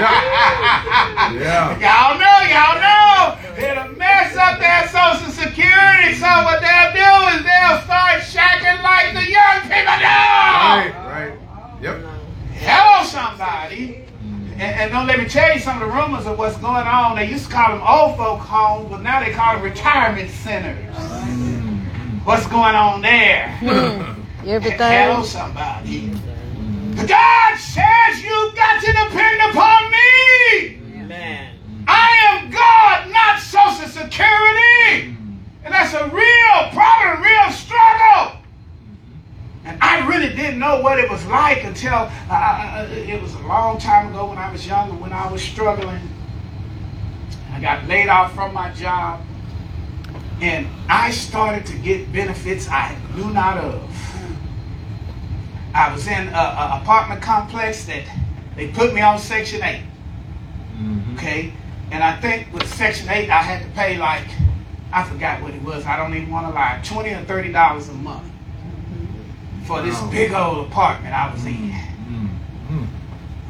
[0.00, 1.76] Yeah.
[1.84, 3.36] Y'all know, y'all know.
[3.56, 6.14] It'll mess up their social security.
[6.14, 10.08] So what they'll do is they'll start shacking like the young people do.
[10.08, 11.32] Right, right.
[11.82, 12.04] Yep.
[12.54, 14.04] Hello, somebody.
[14.54, 17.16] And, and don't let me tell you some of the rumors of what's going on.
[17.16, 20.94] They used to call them old folk homes, but now they call them retirement centers.
[20.96, 22.24] Mm.
[22.24, 23.48] What's going on there?
[23.60, 25.24] Hello, Everything.
[25.24, 26.12] somebody.
[26.96, 30.80] God says you've got to depend upon me.
[31.86, 35.16] I am God, not Social Security.
[35.64, 38.40] And that's a real problem, real struggle.
[39.64, 43.40] And I really didn't know what it was like until uh, uh, it was a
[43.40, 46.00] long time ago when I was younger, when I was struggling.
[47.52, 49.20] I got laid off from my job.
[50.40, 54.09] And I started to get benefits I knew not of.
[55.74, 58.04] I was in an apartment complex that
[58.56, 59.82] they put me on Section 8.
[61.14, 61.52] Okay?
[61.90, 64.24] And I think with Section 8, I had to pay like,
[64.92, 65.84] I forgot what it was.
[65.86, 68.30] I don't even want to lie, 20 or $30 a month
[69.66, 71.74] for this big old apartment I was in.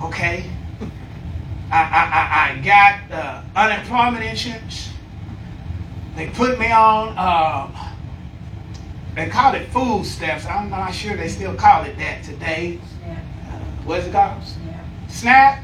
[0.03, 0.45] Okay?
[1.71, 4.91] I, I, I, I got uh, unemployment insurance.
[6.17, 7.90] They put me on, uh,
[9.21, 10.47] they called it food stamps.
[10.47, 12.81] I'm not sure they still call it that today.
[13.85, 14.43] What's it called?
[15.09, 15.63] Snap?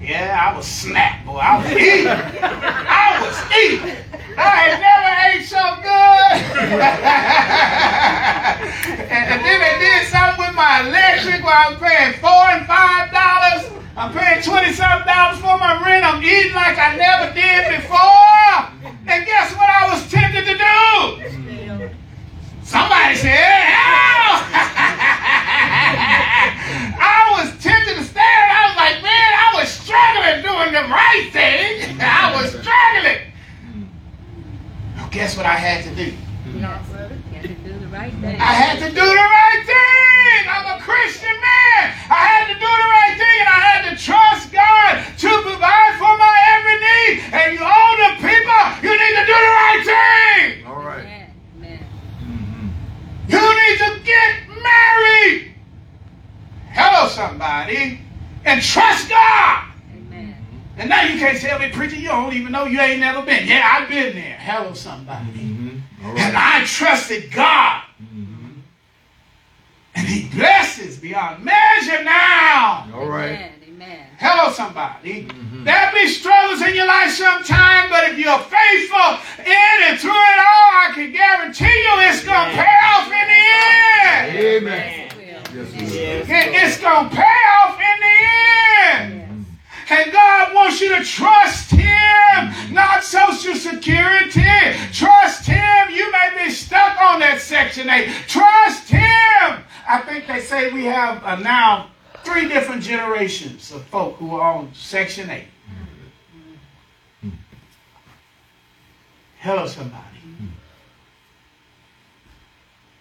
[0.00, 1.36] Yeah, I was snap, boy.
[1.36, 2.06] I was eating.
[2.08, 3.96] I was eating.
[4.38, 6.32] I had never ate so good.
[9.12, 13.12] and, and then they did something with my electric where I'm paying four and five
[13.12, 13.68] dollars.
[13.96, 16.06] I'm paying twenty something dollars for my rent.
[16.08, 18.72] I'm eating like I never did before.
[19.12, 21.33] And guess what I was tempted to do?
[22.64, 24.40] Somebody said, "Ow!"
[26.96, 28.52] I was tempted to stand.
[28.52, 32.00] I was like, man, I was struggling doing the right thing.
[32.00, 33.20] I was struggling.
[34.96, 36.12] Well, guess what I had to do?
[37.94, 40.48] I had to do the right thing.
[40.48, 41.92] I'm a Christian man.
[42.10, 45.94] I had to do the right thing and I had to trust God to provide
[46.00, 47.12] for my every need.
[47.30, 50.63] And you older people, you need to do the right thing.
[53.32, 53.40] All right.
[53.40, 55.54] You need to get married.
[56.70, 58.00] Hello, somebody.
[58.44, 59.70] And trust God.
[60.76, 63.46] And now you can't tell me, preacher, you don't even know you ain't never been.
[63.46, 64.36] Yeah, I've been there.
[64.40, 65.30] Hello, somebody.
[65.30, 66.04] Mm-hmm.
[66.04, 66.62] All And right.
[66.62, 67.82] I trusted God.
[68.02, 68.50] Mm-hmm.
[69.94, 72.88] And He blesses beyond measure now.
[72.92, 73.52] All right.
[74.18, 75.28] Hello, somebody.
[75.64, 80.38] There'll be struggles in your life sometime, but if you're faithful in and through it
[80.38, 83.44] all, I can guarantee you it's going to pay off in the
[84.04, 84.36] end.
[84.38, 85.10] Amen.
[85.54, 88.18] Yes, it It- It's going to pay off in the
[88.92, 89.46] end.
[89.90, 94.42] And God wants you to trust Him, not Social Security.
[94.92, 95.90] Trust Him.
[95.90, 98.08] You may be stuck on that Section 8.
[98.26, 99.64] Trust Him.
[99.88, 101.90] I think they say we have uh, now
[102.34, 105.44] three different generations of folk who are on Section 8.
[109.38, 110.02] Hello, somebody.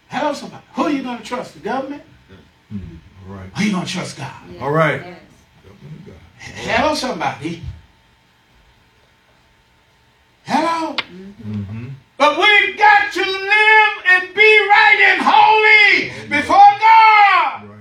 [0.09, 0.63] Hello, somebody.
[0.73, 1.55] Who are you going to trust?
[1.55, 2.03] The government?
[2.71, 3.45] All right.
[3.45, 4.33] Or are you going to trust God?
[4.61, 5.17] All right.
[6.37, 7.63] Hello, somebody.
[10.43, 10.93] Hello.
[10.95, 11.87] Mm-hmm.
[12.17, 16.83] But we've got to live and be right and holy before God.
[16.83, 17.72] Right, right, right.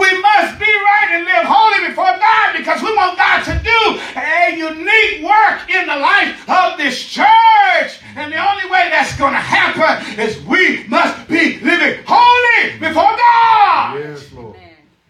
[0.00, 4.00] We must be right and live holy before God because we want God to do
[4.18, 8.00] a unique work in the life of this church.
[8.16, 13.14] And the only way that's going to happen is we must be living holy before
[13.14, 13.98] God.
[13.98, 14.56] Yes, Lord.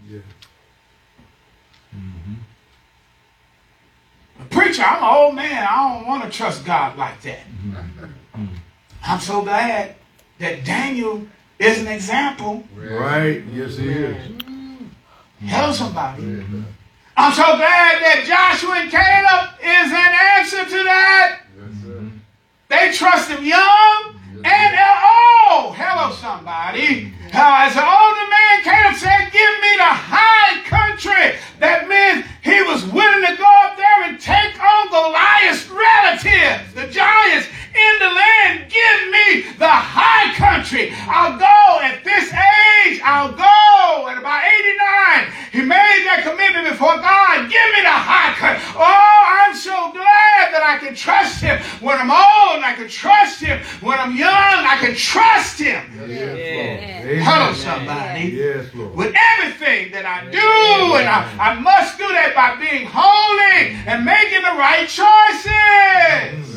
[0.08, 0.18] Yeah.
[1.94, 2.34] Mm-hmm.
[4.50, 5.68] Preacher, I'm an old man.
[5.70, 7.46] I don't want to trust God like that.
[7.46, 8.04] Mm-hmm.
[8.42, 8.56] Mm-hmm.
[9.04, 9.94] I'm so glad
[10.40, 11.28] that Daniel
[11.60, 12.64] is an example.
[12.74, 13.44] Right.
[13.52, 14.49] Yes, he is.
[15.42, 16.44] Hello, somebody.
[17.16, 21.40] I'm so glad that Joshua and Caleb is an answer to that.
[22.68, 25.72] They trust him young and old.
[25.80, 27.12] Hello, somebody.
[27.32, 31.40] Uh, as an older man, Caleb said, Give me the high country.
[31.56, 36.84] That means he was willing to go up there and take on Goliath's relatives, the
[36.92, 38.70] giants in the land.
[38.70, 40.92] Give me the high country.
[41.06, 43.00] I'll go at this age.
[43.02, 47.50] I'll go at about 89 he made that commitment before God.
[47.50, 48.62] Give me the high country.
[48.78, 52.62] Oh, I'm so glad that I can trust him when I'm old.
[52.62, 54.30] I can trust him when I'm young.
[54.30, 55.82] I can trust him.
[56.06, 57.18] Yes, Lord.
[57.26, 58.30] Hello, somebody.
[58.30, 58.94] Yes, Lord.
[58.94, 64.06] With everything that I do, and I, I must do that by being holy and
[64.06, 66.49] making the right choices.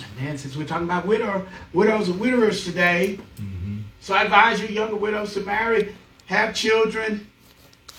[0.00, 3.80] And then, since we're talking about widow, widows and widowers today, mm-hmm.
[4.00, 5.94] so I advise you, younger widows, to marry,
[6.26, 7.26] have children,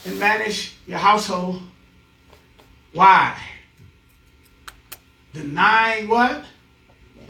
[0.06, 1.62] and manage your household.
[2.93, 3.38] Why?
[5.34, 6.46] Denying what?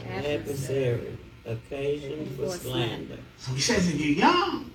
[0.08, 3.18] adversary, occasion for slander.
[3.38, 4.70] So he says, if you're young,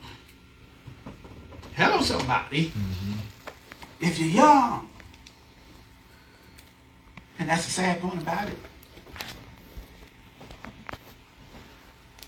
[1.75, 2.67] hello, somebody.
[2.67, 3.13] Mm-hmm.
[4.01, 4.89] If you're young,
[7.39, 8.57] and that's the sad part about it.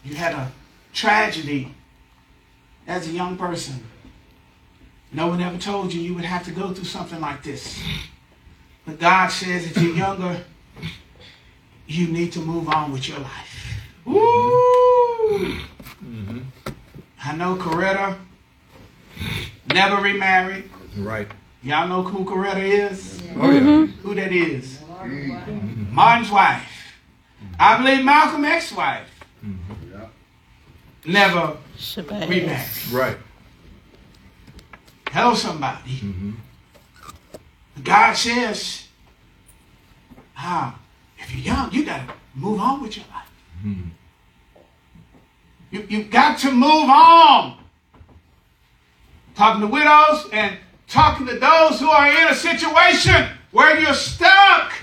[0.03, 0.51] You had a
[0.93, 1.73] tragedy
[2.87, 3.83] as a young person.
[5.11, 7.81] No one ever told you you would have to go through something like this.
[8.85, 10.43] But God says if you're younger,
[11.87, 13.81] you need to move on with your life.
[14.05, 15.59] Woo!
[17.25, 18.17] I know Coretta
[19.67, 20.69] never remarried.
[20.97, 21.27] Right.
[21.61, 23.21] Y'all know who Coretta is?
[23.37, 23.61] Oh, yeah.
[23.61, 24.01] Mm-hmm.
[24.01, 24.79] Who that is?
[24.79, 25.95] Mm-hmm.
[25.95, 26.69] Martin's wife.
[27.57, 29.09] I believe Malcolm X's wife.
[31.05, 32.29] Never Shabazz.
[32.29, 32.91] remarried.
[32.91, 33.17] Right.
[35.09, 36.01] Hello, somebody.
[37.83, 38.87] God says,
[40.37, 40.79] ah,
[41.17, 43.83] if you're young, you gotta move on with your life.
[45.71, 47.57] You, you've got to move on.
[49.35, 54.73] Talking to widows and talking to those who are in a situation where you're stuck.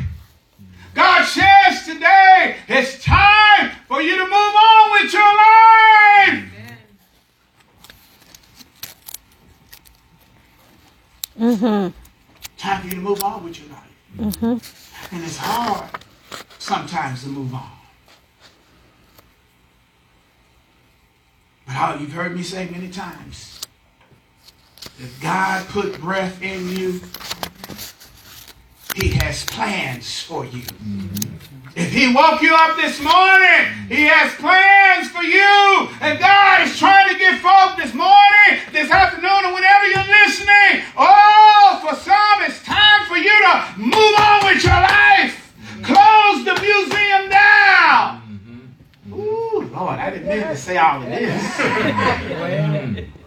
[0.95, 6.45] God says today, it's time for you to move on with your life.
[11.39, 11.97] Mm-hmm.
[12.59, 13.81] Time for you to move on with your life.
[14.35, 15.13] Mhm.
[15.13, 15.89] And it's hard
[16.59, 17.71] sometimes to move on.
[21.67, 23.61] But how you've heard me say many times,
[24.99, 27.01] if God put breath in you,
[28.97, 30.63] He has plans for you.
[31.77, 35.89] If He woke you up this morning, He has plans for you.
[36.01, 40.83] And God is trying to get folk this morning, this afternoon, or whenever you're listening.
[40.97, 45.55] Oh, for some, it's time for you to move on with your life.
[45.83, 48.21] Close the museum down.
[49.13, 51.57] Ooh, Lord, I didn't mean to say all of this.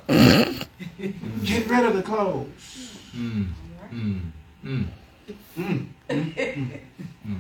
[1.44, 3.00] Get rid of the clothes.
[3.16, 3.48] Mm.
[3.92, 4.22] Mm.
[4.64, 4.88] Mm.
[5.58, 6.80] Mm, mm,
[7.28, 7.40] mm.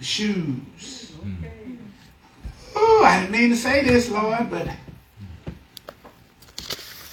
[0.00, 1.12] Shoes.
[2.74, 4.68] Oh, I didn't mean to say this, Lord, but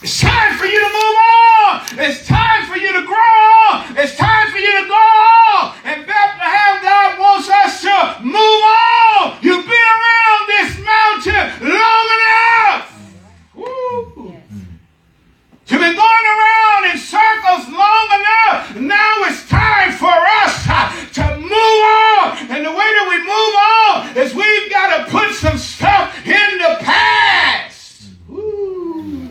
[0.02, 1.82] it's time for you to move on.
[2.00, 4.02] It's time for you to grow.
[4.02, 5.74] It's time for you to go.
[5.84, 9.38] And Bethlehem, God wants us to move on.
[9.42, 12.87] You've been around this mountain long enough.
[15.70, 18.76] You've been going around in circles long enough.
[18.78, 22.38] Now it's time for us uh, to move on.
[22.56, 26.58] And the way that we move on is we've got to put some stuff in
[26.60, 28.12] the past.
[28.30, 29.28] Woo.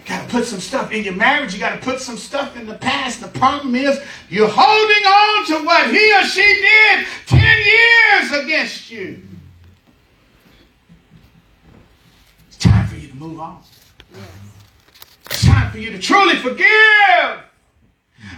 [0.00, 1.54] You got to put some stuff in your marriage.
[1.54, 3.20] You got to put some stuff in the past.
[3.20, 8.90] The problem is you're holding on to what he or she did 10 years against
[8.90, 9.22] you.
[12.48, 13.62] It's time for you to move on.
[15.50, 17.40] Time for you to truly forgive.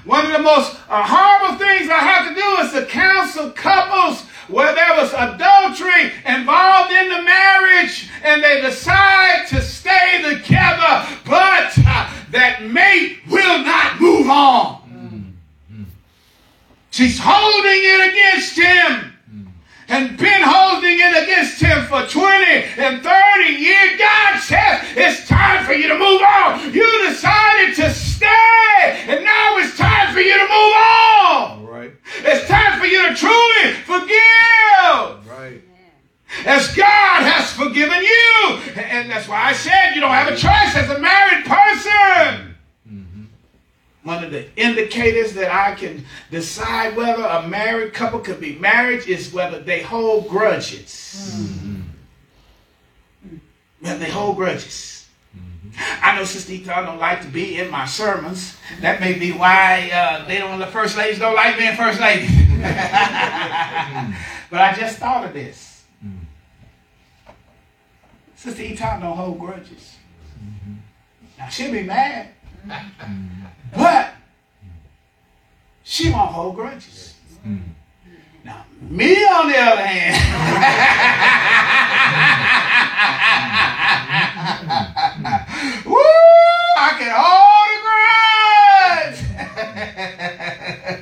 [0.05, 4.23] One of the most uh, horrible things I have to do is to counsel couples
[4.49, 11.73] where there was adultery involved in the marriage and they decide to stay together, but
[11.87, 15.37] uh, that mate will not move on.
[16.91, 19.12] She's holding it against him
[19.93, 22.45] and been holding it against him for 20
[22.81, 23.99] and 30 years.
[23.99, 26.73] God says it's time for you to move on.
[26.73, 31.67] You decided to stay, and now it's time for you to move on.
[31.67, 31.93] Right.
[32.25, 35.61] It's time for you to truly forgive Right.
[36.47, 38.83] as God has forgiven you.
[38.83, 42.52] And that's why I said you don't have a choice as a married person.
[44.05, 49.07] One of the indicators that I can decide whether a married couple could be married
[49.09, 51.37] is whether they hold grudges.
[51.37, 51.83] Mm-hmm.
[53.81, 55.09] Whether they hold grudges.
[55.37, 56.05] Mm-hmm.
[56.05, 58.57] I know Sister Eaton don't like to be in my sermons.
[58.81, 60.59] That may be why uh, they don't.
[60.59, 62.29] The first ladies don't like being first ladies.
[64.51, 65.85] but I just thought of this.
[66.05, 66.25] Mm-hmm.
[68.35, 69.97] Sister Eaton don't hold grudges.
[71.39, 72.29] Now she'll be mad.
[73.75, 74.13] But
[75.83, 77.15] she won't hold grudges.
[77.43, 77.57] Hmm.
[78.45, 80.15] Now, me on the other hand,
[85.87, 85.95] woo,
[86.77, 89.19] I can hold a grudge.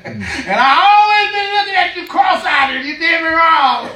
[0.04, 0.22] Hmm.
[0.48, 3.88] and I always been looking at you cross-eyed and you did me wrong.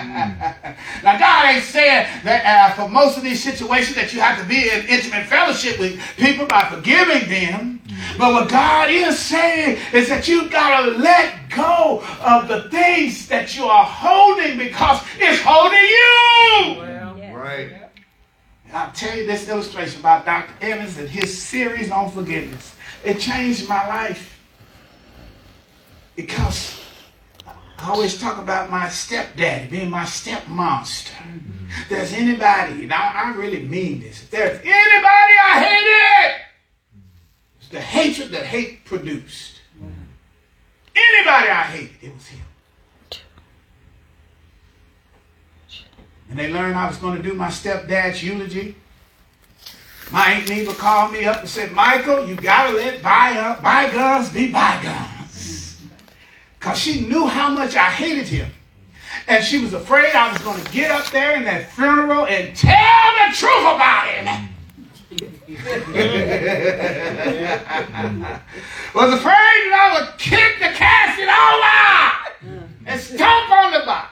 [0.00, 0.29] Hmm.
[1.10, 4.46] Now, God ain't saying that uh, for most of these situations that you have to
[4.46, 7.80] be in intimate fellowship with people by forgiving them.
[8.16, 13.26] But what God is saying is that you got to let go of the things
[13.28, 17.34] that you are holding because it's holding you.
[17.34, 17.72] Right.
[18.66, 20.52] And I'll tell you this illustration about Dr.
[20.60, 22.74] Evans and his series on forgiveness.
[23.04, 24.38] It changed my life
[26.14, 26.79] because
[27.80, 31.14] I always talk about my stepdaddy being my step monster.
[31.88, 36.40] There's anybody, and I, I really mean this, if there's anybody I hated,
[37.58, 39.60] it's the hatred that hate produced.
[40.94, 42.40] Anybody I hated, it was him.
[46.28, 48.76] And they learned I was going to do my stepdad's eulogy.
[50.12, 54.28] My Aunt Neva called me up and said, Michael, you got to let by, bygones
[54.30, 55.19] be bygones.
[56.60, 58.52] Because she knew how much I hated him.
[59.26, 62.54] And she was afraid I was going to get up there in that funeral and
[62.54, 64.48] tell the truth about him.
[68.94, 71.70] was afraid that I would kick the casket over
[72.86, 74.08] and stomp on the body.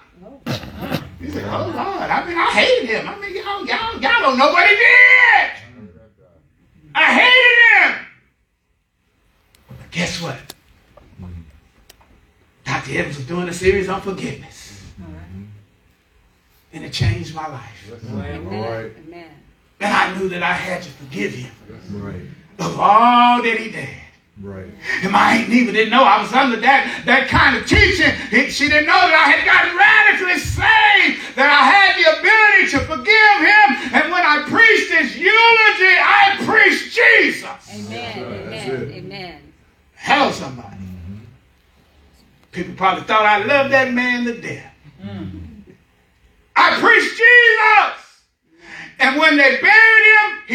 [1.20, 3.07] He said, "Oh Lord, I mean, I hated him.
[3.09, 5.51] I mean, y'all, y'all, y'all don't know what he did.
[6.94, 8.07] I hated him."
[9.68, 10.55] But guess what?
[12.79, 12.97] Dr.
[12.97, 14.81] Evans was doing a series on forgiveness,
[16.72, 17.91] and it changed my life.
[18.12, 18.35] Right.
[18.35, 19.31] Amen.
[19.81, 21.51] And I knew that I had to forgive him
[21.91, 22.22] Right.
[22.61, 23.89] of all that he did.
[24.41, 24.70] Right.
[25.03, 28.12] And my Aunt Neva didn't know I was under that, that kind of teaching.
[28.31, 32.70] He- She didn't know that I had gotten radically saved, that I had the ability
[32.70, 33.95] to forgive him.
[34.03, 37.51] And when I preached his eulogy, I preached Jesus.
[37.74, 38.51] Amen.
[38.51, 38.83] That's Amen.
[38.83, 38.97] it.
[38.99, 39.41] Amen.
[39.97, 40.78] Hello, somebody.
[42.53, 44.74] People probably thought I loved that man to death.
[45.03, 45.62] Mm.
[46.57, 48.22] I preached Jesus.
[49.01, 50.47] And when they buried him,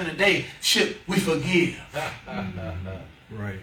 [0.00, 1.78] many times in a day should we forgive?
[3.32, 3.60] right.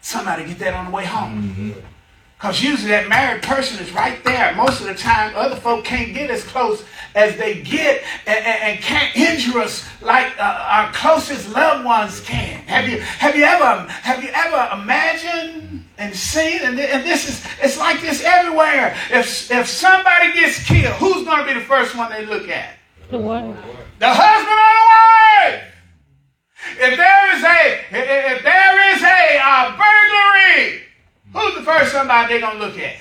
[0.00, 1.74] Somebody get that on the way home.
[2.38, 4.54] Because usually that married person is right there.
[4.54, 6.84] Most of the time, other folk can't get as close
[7.14, 12.20] as they get and, and- and can't injure us like uh, our closest loved ones
[12.20, 12.60] can.
[12.66, 16.60] Have you have you ever have you ever imagined and seen?
[16.62, 18.94] And, thi- and this is it's like this everywhere.
[19.10, 22.74] If if somebody gets killed, who's going to be the first one they look at?
[23.10, 23.56] The wife.
[23.98, 25.75] The husband or the wife.
[26.72, 30.82] If there is a if there is a uh, burglary,
[31.32, 32.96] who's the first somebody they're gonna look at?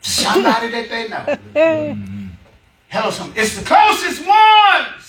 [0.00, 2.06] Somebody that they know.
[2.88, 3.32] Hello, some.
[3.36, 5.06] It's the closest ones.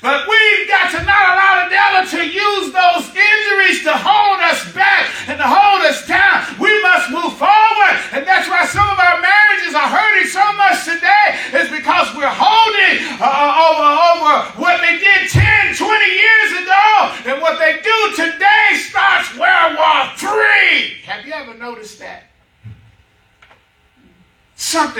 [0.00, 4.64] But we've got to not allow the devil to use those injuries to hold us
[4.72, 6.56] back and to hold us down.
[6.56, 7.94] We must move forward.
[8.16, 12.32] And that's why some of our marriages are hurting so much today, is because we're
[12.32, 16.86] holding uh, over, over what they did 10, 20 years ago.
[17.28, 20.96] And what they do today starts World War III.
[21.04, 22.24] Have you ever noticed that?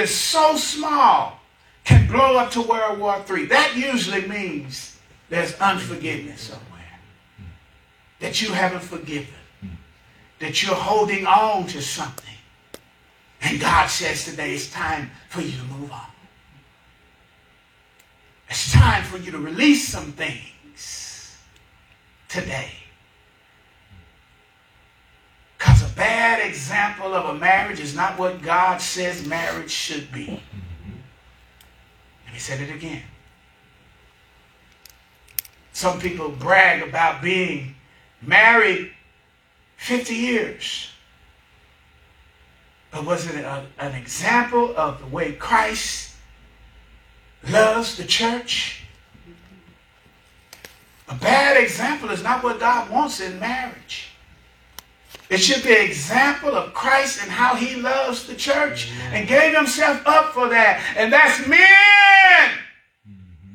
[0.07, 1.41] Something so small
[1.85, 3.47] can blow up to World War III.
[3.47, 4.99] That usually means
[5.29, 7.01] there's unforgiveness somewhere.
[8.21, 9.35] That you haven't forgiven.
[10.39, 12.35] That you're holding on to something.
[13.43, 16.07] And God says today it's time for you to move on.
[18.49, 21.37] It's time for you to release some things
[22.29, 22.71] today.
[25.59, 30.43] Because a bad example of a marriage is not what God says marriage should be.
[32.25, 33.03] Let me say it again.
[35.73, 37.75] Some people brag about being
[38.21, 38.93] married
[39.77, 40.91] 50 years.
[42.91, 46.15] But was it a, an example of the way Christ
[47.49, 48.83] loves the church?
[51.09, 54.10] A bad example is not what God wants in marriage.
[55.31, 59.55] It should be an example of Christ and how he loves the church and gave
[59.55, 60.83] himself up for that.
[60.97, 62.51] And that's men.
[63.09, 63.55] Mm-hmm.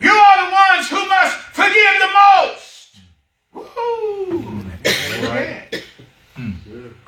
[0.00, 2.96] You are the ones who must forgive the most.
[3.52, 4.66] Woo-hoo.
[5.22, 5.84] Right.
[6.36, 6.56] Mm.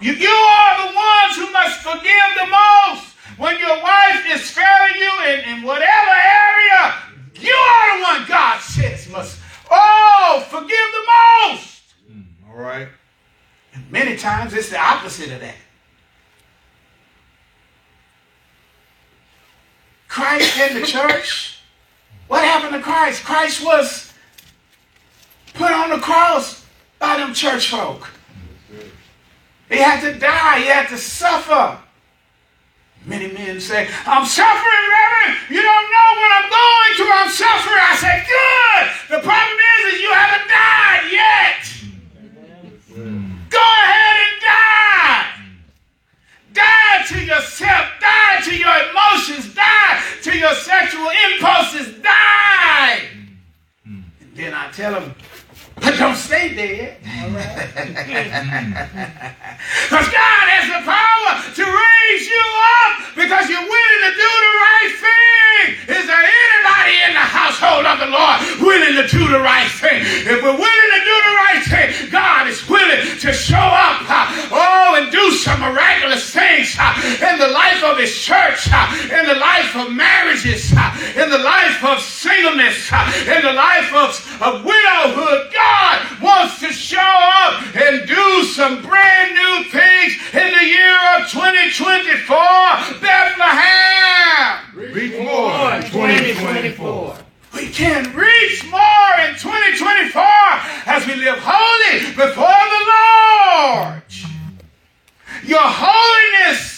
[0.01, 3.17] You, you are the ones who must forgive the most.
[3.39, 6.95] When your wife is failing you in, in whatever area,
[7.41, 11.78] you are the one God says must, oh, forgive the most.
[12.59, 12.89] Right.
[13.73, 15.55] And many times it's the opposite of that.
[20.09, 21.61] Christ in the church.
[22.27, 23.23] What happened to Christ?
[23.23, 24.13] Christ was
[25.55, 26.67] put on the cross
[26.99, 28.11] by them church folk.
[29.69, 30.59] He had to die.
[30.59, 31.79] He had to suffer.
[33.05, 35.39] Many men say, I'm suffering, Reverend.
[35.49, 37.13] You don't know what I'm going through.
[37.13, 37.79] I'm suffering.
[37.79, 39.17] I say, good.
[39.17, 41.78] The problem is, is you haven't died yet.
[43.59, 45.25] Go ahead and die.
[46.59, 47.87] Die to yourself.
[48.01, 49.45] Die to your emotions.
[49.55, 51.87] Die to your sexual impulses.
[52.03, 52.99] Die.
[53.85, 54.05] And
[54.35, 55.15] then I tell them,
[55.81, 56.97] but don't stay dead.
[59.89, 62.45] Because God has the power to raise you
[62.83, 65.19] up because you're willing to do the right thing.
[65.99, 70.03] Is there anybody in the household of the Lord willing to do the right thing?
[70.05, 74.55] If we're willing to do the right thing, God is willing to show up, uh,
[74.55, 79.27] oh, and do some miraculous things uh, in the life of His church, uh, in
[79.27, 82.91] the life of marriages, in the life of singleness,
[83.27, 85.53] in the life of, of widowhood.
[85.53, 85.68] God
[86.23, 92.37] wants to show up and do some brand new things in the year of 2024.
[93.01, 93.89] Bethlehem.
[94.93, 97.17] Reach more in 2024.
[97.55, 100.23] We can reach more in 2024
[100.87, 104.03] as we live holy before the Lord.
[105.45, 106.78] Your holiness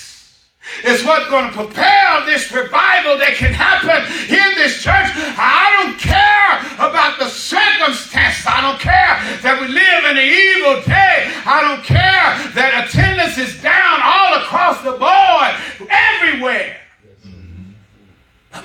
[0.85, 5.09] is what's going to propel this revival that can happen in this church.
[5.37, 8.47] I don't care about the circumstances.
[8.47, 11.29] I don't care that we live in an evil day.
[11.45, 15.53] I don't care that attendance is down all across the board,
[15.91, 16.81] everywhere.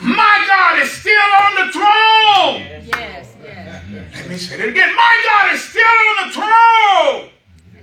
[0.02, 2.56] My God is still on the throne.
[2.66, 4.16] Yes, yes.
[4.16, 4.96] Let me say it again.
[4.96, 7.30] My God is still on the throne.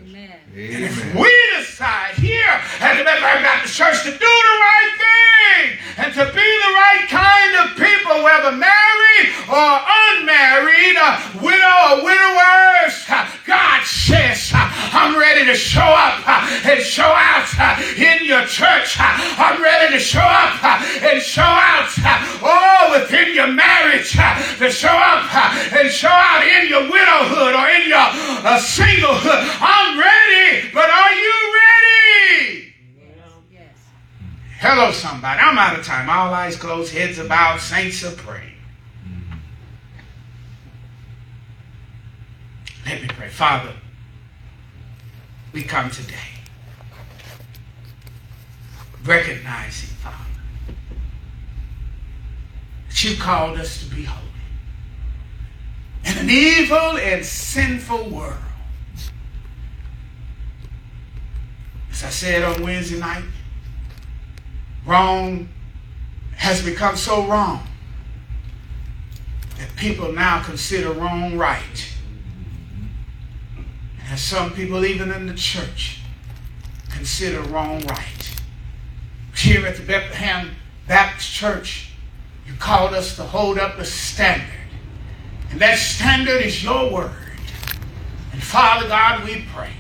[0.03, 0.39] Amen.
[0.51, 3.05] And if we decide here at the
[3.73, 8.53] Church to do the right thing and to be the right kind of people, whether
[8.53, 9.73] married or
[10.13, 10.97] unmarried,
[11.41, 12.95] widow or widowers,
[13.47, 16.29] God says, I'm ready to show up
[16.69, 17.49] and show out
[17.97, 18.97] in your church.
[19.01, 20.63] I'm ready to show up
[21.03, 21.89] and show out,
[22.45, 25.35] all within your marriage, to show up
[25.73, 27.99] and show out in your widowhood or in your
[28.45, 29.49] uh, singlehood.
[29.61, 32.69] I'm ready, but are you ready?
[33.51, 33.79] Yes.
[34.65, 35.41] Hello, somebody.
[35.41, 36.09] I'm out of time.
[36.09, 38.55] All eyes closed, heads about, saints are praying.
[39.05, 39.39] Mm-hmm.
[42.87, 43.29] Let me pray.
[43.29, 43.73] Father,
[45.53, 46.15] we come today
[49.05, 50.17] recognizing, Father,
[52.89, 54.29] that you called us to be holy
[56.05, 58.37] in an evil and sinful world.
[61.91, 63.25] As I said on Wednesday night,
[64.87, 65.49] wrong
[66.37, 67.67] has become so wrong
[69.59, 71.89] that people now consider wrong right.
[74.09, 76.01] And some people, even in the church,
[76.91, 78.35] consider wrong right.
[79.37, 80.51] Here at the Bethlehem
[80.87, 81.93] Baptist Church,
[82.47, 84.49] you called us to hold up the standard.
[85.51, 87.13] And that standard is your word.
[88.33, 89.71] And Father God, we pray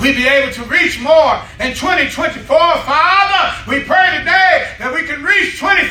[0.00, 2.46] we be able to reach more in 2024.
[2.46, 5.90] Father, we pray today that we can reach 25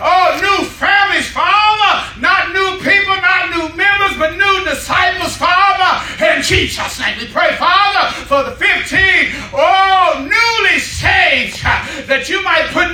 [0.00, 2.20] oh, new families, Father.
[2.22, 5.98] Not new people, not new members, but new disciples, Father.
[6.22, 11.58] In Jesus' name, we pray, Father, for the 15 oh, newly saved
[12.06, 12.89] that you might put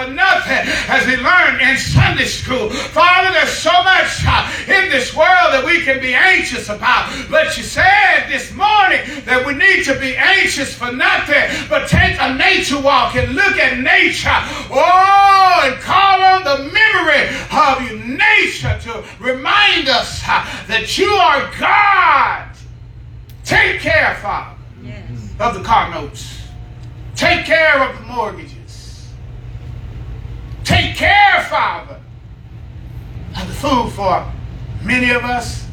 [0.00, 2.70] for nothing as we learned in Sunday school.
[2.70, 7.12] Father, there's so much uh, in this world that we can be anxious about.
[7.30, 12.16] But you said this morning that we need to be anxious for nothing but take
[12.18, 14.38] a nature walk and look at nature.
[14.70, 21.08] Oh, and call on the memory of your nature to remind us uh, that you
[21.08, 22.48] are God.
[23.44, 25.34] Take care, Father, Yes.
[25.40, 26.38] of the car notes.
[27.16, 28.60] Take care of the mortgages.
[30.70, 31.98] Take care, Father,
[33.36, 34.24] of the food for
[34.82, 35.66] many of us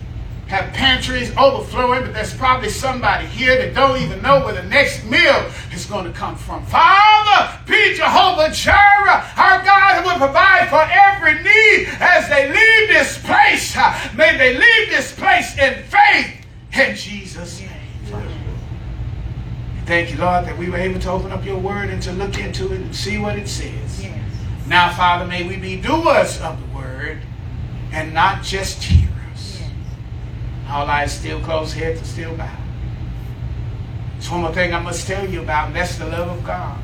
[0.47, 5.05] have pantries overflowing, but there's probably somebody here that don't even know where the next
[5.05, 6.65] meal is going to come from.
[6.65, 12.89] Father, be Jehovah Jireh, our God who will provide for every need as they leave
[12.89, 13.77] this place.
[14.17, 17.69] May they leave this place in faith in Jesus' name.
[19.85, 22.37] Thank you, Lord, that we were able to open up your word and to look
[22.37, 24.03] into it and see what it says.
[24.03, 24.19] Yes.
[24.67, 27.21] Now, Father, may we be doers of the word
[27.97, 29.09] and not just hearers.
[29.33, 29.61] Yes.
[30.69, 32.55] All eyes still closed, heads are still bowed.
[34.13, 36.79] There's one more thing I must tell you about, and that's the love of God.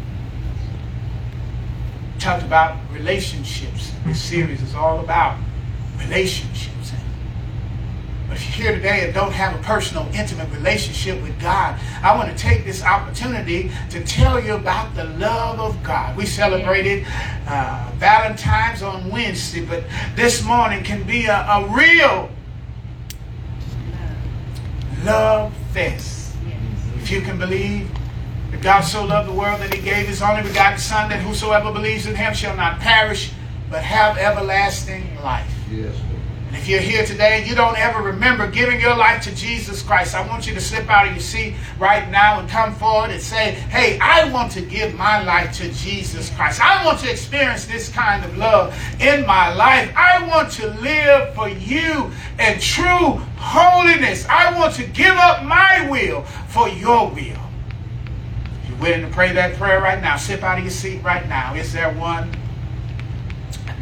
[2.15, 3.91] We Talked about relationships.
[4.05, 5.37] This series is all about
[5.99, 6.93] relationships.
[8.33, 12.35] If you're here today and don't have a personal, intimate relationship with God, I want
[12.35, 16.17] to take this opportunity to tell you about the love of God.
[16.17, 17.05] We celebrated
[17.47, 19.83] uh, Valentine's on Wednesday, but
[20.15, 22.31] this morning can be a, a real
[25.03, 25.05] Love.
[25.05, 26.35] love fest.
[26.95, 27.89] If you can believe
[28.51, 31.71] that God so loved the world that he gave his only begotten Son, that whosoever
[31.71, 33.31] believes in him shall not perish,
[33.69, 35.51] but have everlasting life.
[35.69, 35.95] Yes,
[36.53, 39.81] And if you're here today and you don't ever remember giving your life to Jesus
[39.81, 43.09] Christ, I want you to slip out of your seat right now and come forward
[43.09, 46.61] and say, Hey, I want to give my life to Jesus Christ.
[46.61, 49.91] I want to experience this kind of love in my life.
[49.97, 54.27] I want to live for you in true holiness.
[54.29, 57.41] I want to give up my will for your will.
[58.67, 61.55] You're willing to pray that prayer right now, slip out of your seat right now.
[61.55, 62.29] Is there one?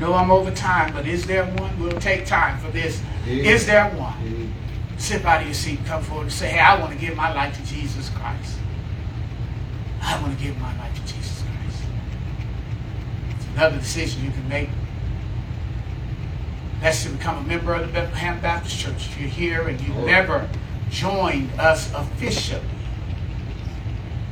[0.02, 1.80] Know I'm over time, but is there one?
[1.80, 3.04] We'll take time for this.
[3.28, 4.52] Is there one?
[4.98, 7.32] Slip out of your seat, come forward and say, Hey, I want to give my
[7.32, 8.58] life to Jesus Christ.
[10.02, 11.84] I want to give my life to Jesus Christ.
[13.36, 14.70] It's another decision you can make.
[16.80, 19.06] That's to become a member of the Bethlehem Baptist Church.
[19.06, 20.50] If you're here and you've never
[20.90, 22.66] joined us officially,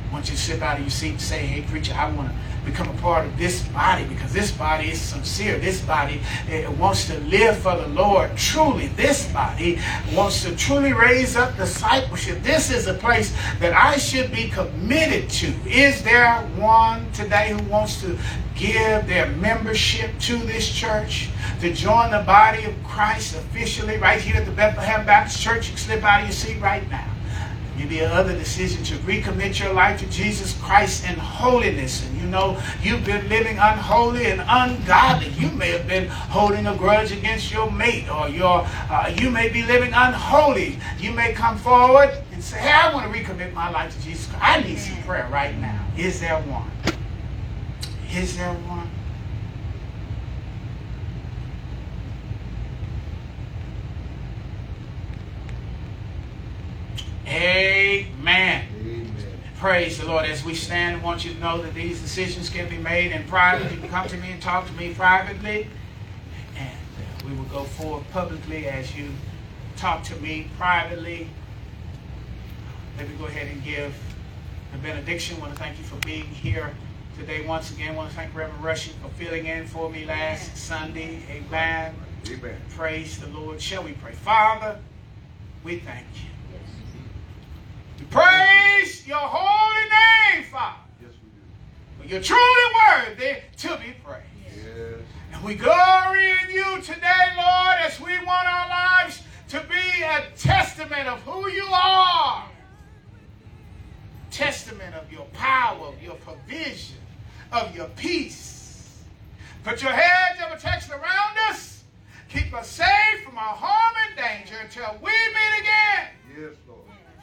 [0.08, 2.30] I want you to slip out of your seat and say, Hey, preacher, I want
[2.30, 2.34] to
[2.64, 5.58] become a part of this body because this body is sincere.
[5.58, 8.88] This body eh, wants to live for the Lord truly.
[8.88, 9.78] This body
[10.14, 12.42] wants to truly raise up discipleship.
[12.42, 15.52] This is a place that I should be committed to.
[15.66, 18.18] Is there one today who wants to
[18.54, 21.30] give their membership to this church,
[21.60, 25.66] to join the body of Christ officially right here at the Bethlehem Baptist Church?
[25.66, 27.09] You can slip out of your seat right now.
[27.80, 32.04] Maybe another decision to recommit your life to Jesus Christ in holiness.
[32.04, 35.28] And you know you've been living unholy and ungodly.
[35.28, 39.48] You may have been holding a grudge against your mate, or your uh, you may
[39.48, 40.78] be living unholy.
[40.98, 44.26] You may come forward and say, "Hey, I want to recommit my life to Jesus
[44.26, 44.44] Christ.
[44.44, 46.70] I need some prayer right now." Is there one?
[48.12, 48.89] Is there one?
[57.40, 58.66] Amen.
[58.82, 59.14] Amen.
[59.56, 60.26] Praise the Lord.
[60.26, 63.26] As we stand, I want you to know that these decisions can be made in
[63.28, 63.72] private.
[63.72, 65.66] You can come to me and talk to me privately.
[66.58, 69.08] And we will go forward publicly as you
[69.76, 71.30] talk to me privately.
[72.98, 73.94] Let me go ahead and give
[74.72, 75.38] the benediction.
[75.38, 76.74] I want to thank you for being here
[77.18, 77.94] today once again.
[77.94, 81.22] I want to thank Reverend Rushing for filling in for me last Sunday.
[81.30, 81.94] Amen.
[82.28, 82.56] Amen.
[82.76, 83.62] Praise the Lord.
[83.62, 84.12] Shall we pray?
[84.12, 84.78] Father,
[85.64, 86.29] we thank you.
[88.08, 90.76] Praise your holy name, Father.
[91.00, 91.98] Yes, we do.
[91.98, 94.24] When you're truly worthy to be praised.
[94.56, 95.00] Yes.
[95.32, 100.24] And we glory in you today, Lord, as we want our lives to be a
[100.36, 102.48] testament of who you are.
[104.30, 106.98] Testament of your power, of your provision,
[107.52, 109.02] of your peace.
[109.64, 111.84] Put your hedge of protection around us.
[112.28, 114.56] Keep us safe from our harm and danger.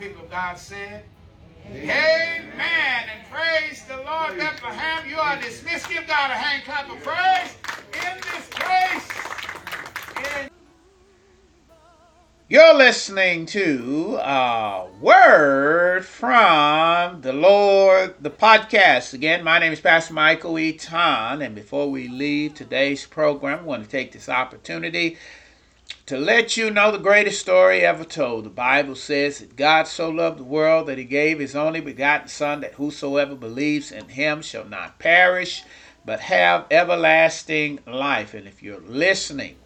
[0.07, 1.03] People of God said,
[1.69, 2.49] Amen.
[2.61, 5.09] And praise the Lord, Bethlehem.
[5.09, 5.89] You are dismissed.
[5.89, 7.57] Give God a hand clap of praise
[7.91, 10.45] in this place.
[10.45, 10.49] In-
[12.47, 19.13] You're listening to a word from the Lord, the podcast.
[19.13, 20.71] Again, my name is Pastor Michael E.
[20.71, 25.17] Ton, and before we leave today's program, I want to take this opportunity
[26.07, 28.45] to let you know the greatest story ever told.
[28.45, 32.29] The Bible says that God so loved the world that he gave his only begotten
[32.29, 35.63] Son, that whosoever believes in him shall not perish,
[36.05, 38.33] but have everlasting life.
[38.33, 39.57] And if you're listening,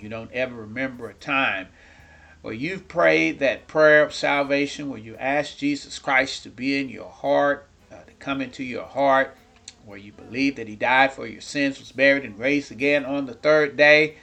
[0.00, 1.66] you don't ever remember a time
[2.42, 6.88] where you've prayed that prayer of salvation, where you asked Jesus Christ to be in
[6.88, 9.36] your heart, uh, to come into your heart,
[9.84, 13.26] where you believe that he died for your sins, was buried, and raised again on
[13.26, 14.14] the third day,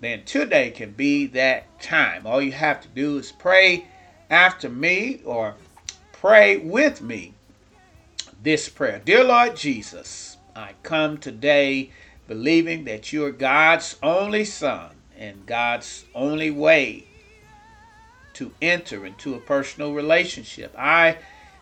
[0.00, 2.26] then today can be that time.
[2.26, 3.86] All you have to do is pray
[4.30, 5.54] after me or
[6.12, 7.34] pray with me
[8.42, 9.00] this prayer.
[9.04, 11.90] Dear Lord Jesus, I come today
[12.26, 17.04] believing that you're God's only Son and God's only way
[18.34, 20.74] to enter into a personal relationship.
[20.78, 21.18] I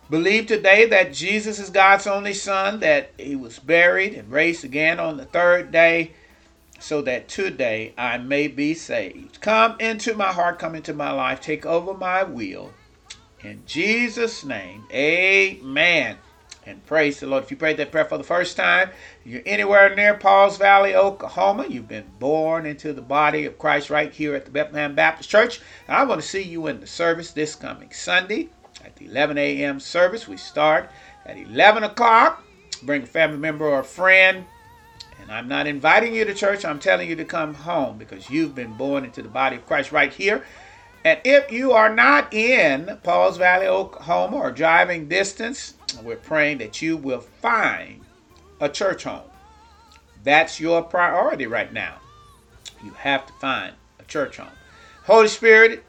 [0.08, 5.00] believe today that Jesus is God's only Son, that he was buried and raised again
[5.00, 6.12] on the third day
[6.78, 9.40] so that today I may be saved.
[9.40, 12.72] Come into my heart, come into my life, take over my will.
[13.42, 16.16] In Jesus' name, amen.
[16.66, 17.44] And praise the Lord.
[17.44, 18.90] If you prayed that prayer for the first time,
[19.24, 24.12] you're anywhere near Pauls Valley, Oklahoma, you've been born into the body of Christ right
[24.12, 25.60] here at the Bethlehem Baptist Church.
[25.88, 28.50] I want to see you in the service this coming Sunday
[28.84, 29.80] at the 11 a.m.
[29.80, 30.28] service.
[30.28, 30.90] We start
[31.24, 32.44] at 11 o'clock.
[32.82, 34.44] Bring a family member or a friend.
[35.20, 38.54] And I'm not inviting you to church, I'm telling you to come home because you've
[38.54, 40.44] been born into the body of Christ right here.
[41.04, 46.82] And if you are not in Pauls Valley, Oklahoma, or driving distance, we're praying that
[46.82, 48.04] you will find
[48.60, 49.22] a church home.
[50.24, 51.96] That's your priority right now.
[52.84, 54.48] You have to find a church home.
[55.04, 55.84] Holy Spirit,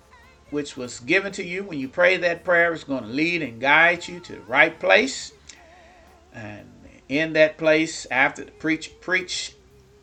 [0.50, 3.60] which was given to you when you pray that prayer, is going to lead and
[3.60, 5.34] guide you to the right place.
[6.34, 6.70] And
[7.10, 9.56] in that place after the preacher preach.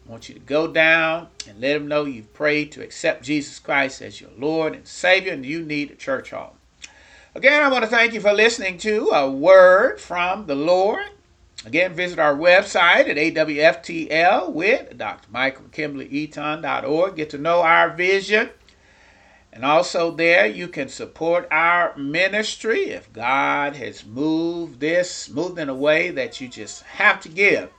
[0.07, 3.59] I want you to go down and let them know you've prayed to accept Jesus
[3.59, 6.51] Christ as your Lord and Savior, and you need a church home.
[7.35, 11.05] Again, I want to thank you for listening to a word from the Lord.
[11.65, 15.29] Again, visit our website at AWFTL with Dr.
[15.31, 16.27] Michael Kimberly
[17.17, 18.51] Get to know our vision.
[19.57, 25.71] And also, there you can support our ministry if God has moved this, moved in
[25.71, 27.71] a way that you just have to give.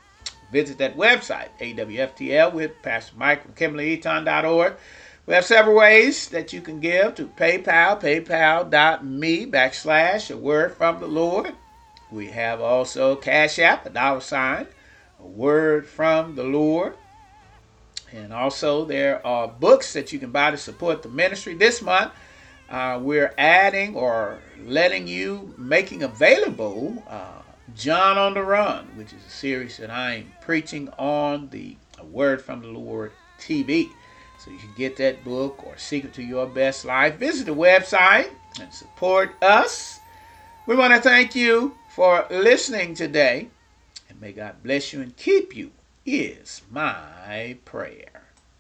[0.52, 4.74] Visit that website, AWFTL, with Pastor Michael Kimberly Eaton.org.
[5.28, 11.00] We have several ways that you can give to PayPal, paypal.me backslash a word from
[11.00, 11.54] the Lord.
[12.12, 14.66] We have also Cash App, a dollar sign,
[15.20, 16.96] a word from the Lord.
[18.14, 21.56] And also, there are books that you can buy to support the ministry.
[21.56, 22.14] This month,
[22.70, 27.42] uh, we're adding or letting you, making available uh,
[27.76, 31.76] John on the Run, which is a series that I'm preaching on the
[32.12, 33.90] Word from the Lord TV.
[34.40, 37.16] So you can get that book or Secret to Your Best Life.
[37.16, 38.30] Visit the website
[38.62, 40.00] and support us.
[40.66, 43.50] We want to thank you for listening today.
[44.10, 45.72] And may God bless you and keep you
[46.08, 48.17] is my prayer.